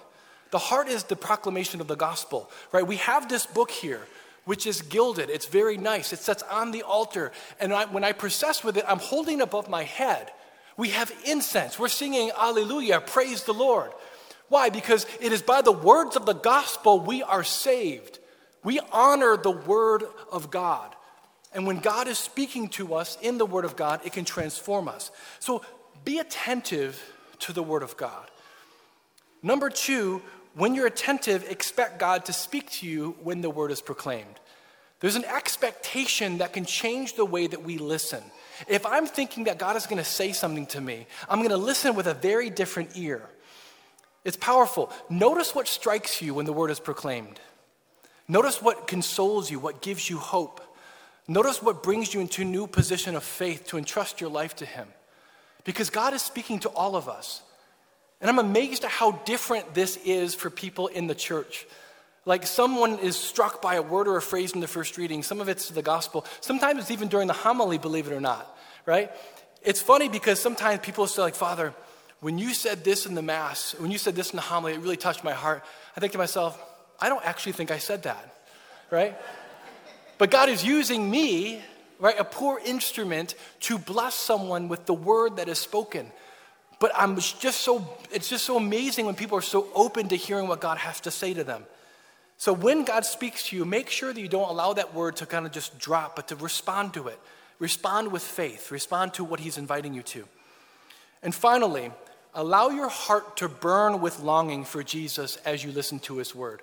The 0.51 0.59
heart 0.59 0.89
is 0.89 1.05
the 1.05 1.17
proclamation 1.17 1.81
of 1.81 1.89
the 1.89 1.97
gospel, 1.97 2.51
right? 2.73 2.87
We 2.87 2.97
have 2.97 3.29
this 3.29 3.47
book 3.47 3.71
here, 3.71 4.01
which 4.45 4.67
is 4.67 4.83
gilded. 4.83 5.31
It's 5.31 5.47
very 5.47 5.77
nice. 5.77 6.13
It 6.13 6.19
sits 6.19 6.43
on 6.45 6.71
the 6.71 6.83
altar. 6.83 7.33
And 7.61 7.73
I, 7.73 7.87
when 7.87 8.05
I 8.05 8.13
process 8.13 8.63
with 8.63 8.77
it, 8.77 8.85
I'm 8.87 8.99
holding 8.99 9.41
above 9.41 9.69
my 9.69 9.85
head. 9.85 10.31
We 10.77 10.91
have 10.91 11.13
incense. 11.25 11.79
We're 11.79 11.89
singing 11.89 12.31
Alleluia, 12.39 13.01
praise 13.01 13.45
the 13.45 13.55
Lord. 13.55 13.93
Why? 14.55 14.71
Because 14.71 15.05
it 15.21 15.33
is 15.33 15.43
by 15.43 15.63
the 15.63 15.73
words 15.73 16.15
of 16.15 16.27
the 16.27 16.33
gospel 16.33 17.01
we 17.01 17.25
are 17.25 17.43
saved. 17.43 18.21
We 18.63 18.79
honor 18.93 19.37
the 19.37 19.51
word 19.51 20.05
of 20.31 20.53
God. 20.53 20.95
And 21.53 21.67
when 21.67 21.81
God 21.81 22.07
is 22.07 22.19
speaking 22.19 22.69
to 22.69 22.95
us 22.95 23.19
in 23.21 23.39
the 23.39 23.47
word 23.47 23.65
of 23.65 23.75
God, 23.75 24.03
it 24.05 24.13
can 24.13 24.25
transform 24.25 24.87
us. 24.87 25.11
So 25.41 25.65
be 26.05 26.21
attentive 26.21 27.03
to 27.41 27.53
the 27.53 27.65
word 27.65 27.83
of 27.83 27.97
God. 27.97 28.31
Number 29.43 29.71
two, 29.71 30.23
when 30.55 30.77
you're 30.77 30.87
attentive, 30.87 31.51
expect 31.51 31.99
God 31.99 32.27
to 32.27 32.33
speak 32.33 32.71
to 32.75 32.87
you 32.87 33.17
when 33.25 33.41
the 33.41 33.51
word 33.51 33.73
is 33.73 33.81
proclaimed. 33.81 34.39
There's 35.01 35.17
an 35.17 35.25
expectation 35.25 36.39
that 36.39 36.53
can 36.53 36.65
change 36.65 37.15
the 37.15 37.25
way 37.25 37.49
that 37.49 37.65
we 37.65 37.79
listen. 37.79 38.23
If 38.69 38.87
I'm 38.87 39.09
thinking 39.09 39.45
that 39.45 39.59
God 39.59 39.75
is 39.75 39.87
going 39.87 39.99
to 39.99 40.09
say 40.09 40.31
something 40.31 40.67
to 40.67 40.81
me, 40.81 41.09
I'm 41.29 41.41
going 41.41 41.51
to 41.51 41.57
listen 41.57 41.97
with 41.97 42.07
a 42.07 42.15
very 42.15 42.51
different 42.51 42.91
ear. 42.95 43.29
It's 44.25 44.37
powerful. 44.37 44.91
Notice 45.11 45.55
what 45.55 45.69
strikes 45.69 46.23
you 46.23 46.35
when 46.35 46.47
the 46.47 46.53
word 46.53 46.71
is 46.71 46.81
proclaimed. 46.81 47.41
Notice 48.27 48.63
what 48.63 48.87
consoles 48.87 49.51
you, 49.51 49.59
what 49.59 49.83
gives 49.83 50.09
you 50.09 50.19
hope. 50.19 50.61
Notice 51.29 51.63
what 51.63 51.83
brings 51.83 52.15
you 52.15 52.21
into 52.21 52.43
a 52.43 52.47
new 52.47 52.67
position 52.67 53.17
of 53.17 53.23
faith 53.23 53.67
to 53.69 53.79
entrust 53.79 54.21
your 54.21 54.31
life 54.31 54.57
to 54.57 54.67
Him. 54.67 54.89
Because 55.65 55.91
God 55.91 56.15
is 56.15 56.23
speaking 56.23 56.59
to 56.61 56.69
all 56.71 56.97
of 56.97 57.09
us. 57.09 57.43
And 58.21 58.31
I'm 58.31 58.39
amazed 58.39 58.85
at 58.85 58.91
how 58.91 59.13
different 59.27 59.75
this 59.75 59.99
is 59.99 60.35
for 60.35 60.49
people 60.49 60.87
in 60.87 61.07
the 61.07 61.15
church. 61.15 61.67
Like 62.27 62.47
someone 62.47 62.99
is 62.99 63.17
struck 63.17 63.61
by 63.61 63.75
a 63.75 63.83
word 63.83 64.09
or 64.09 64.17
a 64.17 64.23
phrase 64.23 64.53
in 64.53 64.61
the 64.61 64.67
first 64.67 64.97
reading, 64.97 65.23
some 65.23 65.43
of 65.43 65.49
it's 65.49 65.69
the 65.69 65.83
gospel, 65.83 66.25
sometimes 66.41 66.81
it's 66.81 66.91
even 66.91 67.09
during 67.09 67.27
the 67.27 67.35
homily, 67.35 67.77
believe 67.77 68.07
it 68.07 68.15
or 68.15 68.21
not, 68.21 68.57
right? 68.87 69.11
It's 69.63 69.83
funny 69.83 70.09
because 70.09 70.41
sometimes 70.41 70.81
people 70.81 71.07
say, 71.07 71.21
like, 71.21 71.35
Father, 71.35 71.75
when 72.25 72.39
you 72.39 72.55
said 72.55 72.85
this 72.85 73.05
in 73.05 73.15
the 73.15 73.21
Mass, 73.21 73.75
when 73.79 73.91
you 73.91 73.99
said 73.99 74.17
this 74.17 74.31
in 74.31 74.37
the 74.37 74.43
homily, 74.43 74.73
it 74.73 74.81
really 74.81 74.97
touched 74.97 75.25
my 75.25 75.35
heart. 75.35 75.63
I 75.95 76.01
think 76.01 76.13
to 76.13 76.19
myself, 76.19 76.59
I 76.99 77.11
don't 77.11 77.23
actually 77.23 77.53
think 77.53 77.71
I 77.71 77.77
said 77.77 78.05
that, 78.05 78.35
right? 78.91 79.15
But 80.17 80.31
God 80.31 80.49
is 80.49 80.65
using 80.65 81.11
me, 81.11 81.61
right, 81.99 82.19
a 82.19 82.25
poor 82.25 82.59
instrument, 82.65 83.35
to 83.61 83.77
bless 83.77 84.15
someone 84.15 84.69
with 84.69 84.87
the 84.87 84.95
word 84.95 85.37
that 85.37 85.51
is 85.51 85.59
spoken. 85.59 86.11
But 86.81 86.93
I'm 86.97 87.17
just 87.17 87.61
so, 87.61 87.87
it's 88.11 88.31
just 88.31 88.47
so 88.47 88.57
amazing 88.57 89.05
when 89.05 89.17
people 89.17 89.37
are 89.37 89.43
so 89.43 89.69
open 89.75 90.09
to 90.09 90.17
hearing 90.17 90.49
what 90.49 90.63
God 90.63 90.79
has 90.79 91.01
to 91.01 91.11
say 91.11 91.35
to 91.35 91.45
them. 91.45 91.67
So 92.39 92.55
when 92.55 92.87
God 92.87 93.05
speaks 93.05 93.49
to 93.49 93.57
you, 93.57 93.67
make 93.67 93.91
sure 93.91 94.15
that 94.15 94.19
you 94.19 94.29
don't 94.29 94.49
allow 94.49 94.73
that 94.73 94.95
word 94.95 95.17
to 95.17 95.27
kind 95.27 95.45
of 95.45 95.53
just 95.53 95.79
drop, 95.79 96.17
but 96.17 96.29
to 96.29 96.37
respond 96.37 96.95
to 96.95 97.09
it. 97.09 97.21
Respond 97.59 98.13
with 98.13 98.23
faith, 98.23 98.71
respond 98.71 99.13
to 99.13 99.25
what 99.25 99.41
He's 99.41 99.59
inviting 99.59 99.93
you 99.93 100.03
to. 100.05 100.25
And 101.23 101.35
finally, 101.35 101.91
allow 102.35 102.69
your 102.69 102.89
heart 102.89 103.37
to 103.39 103.49
burn 103.49 104.01
with 104.01 104.21
longing 104.21 104.65
for 104.65 104.83
Jesus 104.83 105.37
as 105.45 105.65
you 105.65 105.73
listen 105.73 105.99
to 106.01 106.19
His 106.19 106.35
word. 106.35 106.63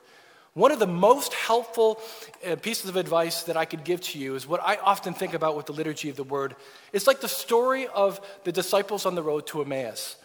One 0.54 0.72
of 0.74 0.80
the 0.80 0.88
most 0.88 1.34
helpful 1.34 2.00
uh, 2.46 2.58
pieces 2.58 2.90
of 2.90 2.98
advice 2.98 3.44
that 3.44 3.56
I 3.56 3.64
could 3.64 3.86
give 3.86 4.02
to 4.02 4.20
you 4.20 4.36
is 4.36 4.46
what 4.46 4.62
I 4.62 4.76
often 4.76 5.14
think 5.14 5.34
about 5.34 5.56
with 5.56 5.66
the 5.66 5.72
liturgy 5.72 6.10
of 6.10 6.18
the 6.18 6.26
word. 6.26 6.56
It's 6.92 7.08
like 7.08 7.22
the 7.22 7.30
story 7.30 7.88
of 7.88 8.20
the 8.44 8.52
disciples 8.52 9.06
on 9.06 9.16
the 9.16 9.24
road 9.24 9.48
to 9.48 9.62
Emmaus. 9.62 10.18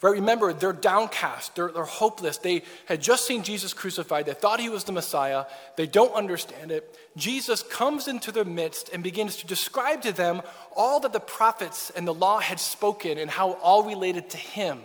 Right? 0.00 0.12
Remember, 0.12 0.52
they're 0.52 0.72
downcast, 0.72 1.56
they're, 1.56 1.72
they're 1.72 1.84
hopeless. 1.84 2.36
They 2.38 2.62
had 2.86 3.02
just 3.02 3.26
seen 3.26 3.42
Jesus 3.42 3.74
crucified, 3.74 4.26
they 4.26 4.34
thought 4.34 4.60
he 4.60 4.68
was 4.68 4.84
the 4.84 4.92
Messiah, 4.92 5.46
they 5.76 5.86
don't 5.86 6.14
understand 6.14 6.70
it. 6.70 6.96
Jesus 7.16 7.64
comes 7.64 8.06
into 8.06 8.30
their 8.30 8.44
midst 8.44 8.90
and 8.92 9.02
begins 9.02 9.36
to 9.38 9.46
describe 9.46 10.02
to 10.02 10.12
them 10.12 10.42
all 10.76 11.00
that 11.00 11.12
the 11.12 11.18
prophets 11.18 11.90
and 11.96 12.06
the 12.06 12.14
law 12.14 12.38
had 12.38 12.60
spoken 12.60 13.18
and 13.18 13.28
how 13.28 13.54
all 13.54 13.82
related 13.82 14.30
to 14.30 14.36
him. 14.36 14.82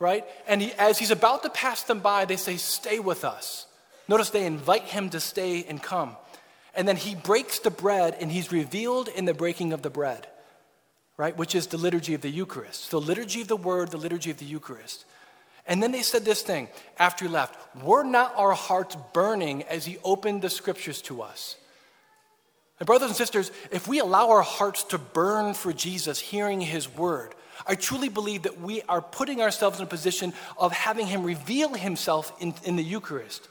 Right? 0.00 0.24
And 0.48 0.60
he, 0.60 0.72
as 0.72 0.98
he's 0.98 1.12
about 1.12 1.44
to 1.44 1.50
pass 1.50 1.84
them 1.84 2.00
by, 2.00 2.24
they 2.24 2.36
say, 2.36 2.56
Stay 2.56 2.98
with 2.98 3.24
us. 3.24 3.66
Notice 4.08 4.30
they 4.30 4.44
invite 4.44 4.82
him 4.82 5.10
to 5.10 5.20
stay 5.20 5.64
and 5.68 5.80
come. 5.80 6.16
And 6.74 6.88
then 6.88 6.96
he 6.96 7.14
breaks 7.14 7.60
the 7.60 7.70
bread 7.70 8.16
and 8.20 8.32
he's 8.32 8.50
revealed 8.50 9.06
in 9.06 9.26
the 9.26 9.34
breaking 9.34 9.72
of 9.72 9.82
the 9.82 9.90
bread 9.90 10.26
right? 11.22 11.38
Which 11.38 11.54
is 11.54 11.68
the 11.68 11.78
liturgy 11.78 12.14
of 12.14 12.20
the 12.20 12.28
Eucharist. 12.28 12.90
The 12.90 13.00
liturgy 13.00 13.42
of 13.42 13.46
the 13.46 13.56
Word, 13.56 13.92
the 13.92 13.96
liturgy 13.96 14.32
of 14.32 14.38
the 14.38 14.44
Eucharist. 14.44 15.04
And 15.68 15.80
then 15.80 15.92
they 15.92 16.02
said 16.02 16.24
this 16.24 16.42
thing 16.42 16.66
after 16.98 17.26
he 17.26 17.30
left 17.30 17.56
Were 17.80 18.02
not 18.02 18.34
our 18.36 18.54
hearts 18.54 18.96
burning 19.12 19.62
as 19.62 19.84
he 19.84 19.98
opened 20.02 20.42
the 20.42 20.50
scriptures 20.50 21.00
to 21.02 21.22
us? 21.22 21.54
And, 22.80 22.88
brothers 22.88 23.06
and 23.06 23.16
sisters, 23.16 23.52
if 23.70 23.86
we 23.86 24.00
allow 24.00 24.30
our 24.30 24.42
hearts 24.42 24.82
to 24.86 24.98
burn 24.98 25.54
for 25.54 25.72
Jesus, 25.72 26.18
hearing 26.18 26.60
his 26.60 26.92
word, 26.92 27.36
I 27.68 27.76
truly 27.76 28.08
believe 28.08 28.42
that 28.42 28.60
we 28.60 28.82
are 28.88 29.00
putting 29.00 29.40
ourselves 29.40 29.78
in 29.78 29.84
a 29.84 29.88
position 29.88 30.32
of 30.58 30.72
having 30.72 31.06
him 31.06 31.22
reveal 31.22 31.74
himself 31.74 32.32
in, 32.40 32.52
in 32.64 32.74
the 32.74 32.82
Eucharist. 32.82 33.46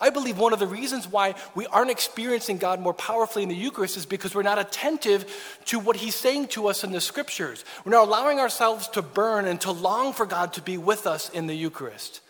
I 0.00 0.10
believe 0.10 0.38
one 0.38 0.52
of 0.52 0.58
the 0.58 0.66
reasons 0.66 1.06
why 1.06 1.34
we 1.54 1.66
aren't 1.66 1.90
experiencing 1.90 2.58
God 2.58 2.80
more 2.80 2.94
powerfully 2.94 3.42
in 3.42 3.48
the 3.48 3.54
Eucharist 3.54 3.96
is 3.96 4.06
because 4.06 4.34
we're 4.34 4.42
not 4.42 4.58
attentive 4.58 5.58
to 5.66 5.78
what 5.78 5.96
He's 5.96 6.14
saying 6.14 6.48
to 6.48 6.66
us 6.66 6.84
in 6.84 6.92
the 6.92 7.00
Scriptures. 7.00 7.64
We're 7.84 7.92
not 7.92 8.08
allowing 8.08 8.40
ourselves 8.40 8.88
to 8.88 9.02
burn 9.02 9.46
and 9.46 9.60
to 9.62 9.70
long 9.70 10.12
for 10.12 10.26
God 10.26 10.52
to 10.54 10.62
be 10.62 10.78
with 10.78 11.06
us 11.06 11.30
in 11.30 11.46
the 11.46 11.54
Eucharist. 11.54 12.20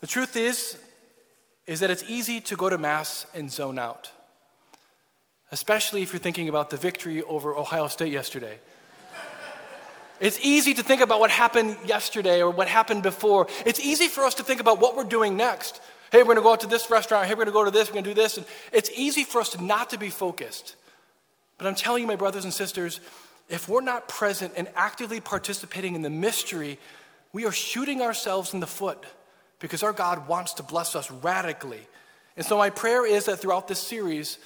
The 0.00 0.06
truth 0.06 0.36
is, 0.36 0.78
is 1.66 1.80
that 1.80 1.90
it's 1.90 2.04
easy 2.08 2.40
to 2.40 2.56
go 2.56 2.68
to 2.68 2.78
Mass 2.78 3.26
and 3.34 3.50
zone 3.50 3.78
out, 3.78 4.10
especially 5.50 6.02
if 6.02 6.12
you're 6.12 6.20
thinking 6.20 6.48
about 6.48 6.70
the 6.70 6.76
victory 6.76 7.22
over 7.22 7.56
Ohio 7.56 7.88
State 7.88 8.12
yesterday. 8.12 8.58
It's 10.22 10.38
easy 10.40 10.72
to 10.74 10.84
think 10.84 11.00
about 11.00 11.18
what 11.18 11.32
happened 11.32 11.76
yesterday 11.84 12.42
or 12.42 12.50
what 12.50 12.68
happened 12.68 13.02
before. 13.02 13.48
It's 13.66 13.80
easy 13.80 14.06
for 14.06 14.22
us 14.22 14.34
to 14.34 14.44
think 14.44 14.60
about 14.60 14.80
what 14.80 14.96
we're 14.96 15.02
doing 15.02 15.36
next. 15.36 15.82
Hey, 16.12 16.18
we're 16.18 16.26
going 16.26 16.36
to 16.36 16.42
go 16.42 16.52
out 16.52 16.60
to 16.60 16.68
this 16.68 16.88
restaurant. 16.90 17.26
Hey, 17.26 17.32
we're 17.32 17.44
going 17.44 17.46
to 17.48 17.52
go 17.52 17.64
to 17.64 17.72
this. 17.72 17.88
We're 17.88 17.94
going 17.94 18.04
to 18.04 18.10
do 18.10 18.14
this. 18.14 18.36
And 18.36 18.46
it's 18.72 18.88
easy 18.94 19.24
for 19.24 19.40
us 19.40 19.48
to 19.48 19.62
not 19.62 19.90
to 19.90 19.98
be 19.98 20.10
focused. 20.10 20.76
But 21.58 21.66
I'm 21.66 21.74
telling 21.74 22.02
you, 22.02 22.06
my 22.06 22.14
brothers 22.14 22.44
and 22.44 22.54
sisters, 22.54 23.00
if 23.48 23.68
we're 23.68 23.80
not 23.80 24.06
present 24.06 24.52
and 24.56 24.68
actively 24.76 25.20
participating 25.20 25.96
in 25.96 26.02
the 26.02 26.10
mystery, 26.10 26.78
we 27.32 27.44
are 27.44 27.50
shooting 27.50 28.00
ourselves 28.00 28.54
in 28.54 28.60
the 28.60 28.66
foot 28.68 29.04
because 29.58 29.82
our 29.82 29.92
God 29.92 30.28
wants 30.28 30.54
to 30.54 30.62
bless 30.62 30.94
us 30.94 31.10
radically. 31.10 31.80
And 32.36 32.46
so, 32.46 32.56
my 32.56 32.70
prayer 32.70 33.04
is 33.04 33.24
that 33.24 33.40
throughout 33.40 33.66
this 33.66 33.80
series, 33.80 34.38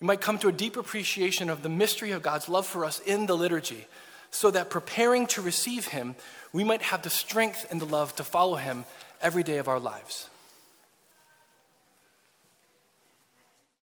you 0.00 0.06
might 0.06 0.22
come 0.22 0.38
to 0.38 0.48
a 0.48 0.52
deep 0.52 0.78
appreciation 0.78 1.50
of 1.50 1.62
the 1.62 1.68
mystery 1.68 2.12
of 2.12 2.22
God's 2.22 2.48
love 2.48 2.66
for 2.66 2.86
us 2.86 2.98
in 3.00 3.26
the 3.26 3.36
liturgy 3.36 3.86
so 4.32 4.50
that 4.50 4.70
preparing 4.70 5.26
to 5.28 5.42
receive 5.42 5.86
him, 5.86 6.16
we 6.52 6.64
might 6.64 6.82
have 6.82 7.02
the 7.02 7.10
strength 7.10 7.66
and 7.70 7.80
the 7.80 7.86
love 7.86 8.16
to 8.16 8.24
follow 8.24 8.56
him 8.56 8.84
every 9.20 9.44
day 9.44 9.58
of 9.58 9.68
our 9.68 9.78
lives. 9.78 10.28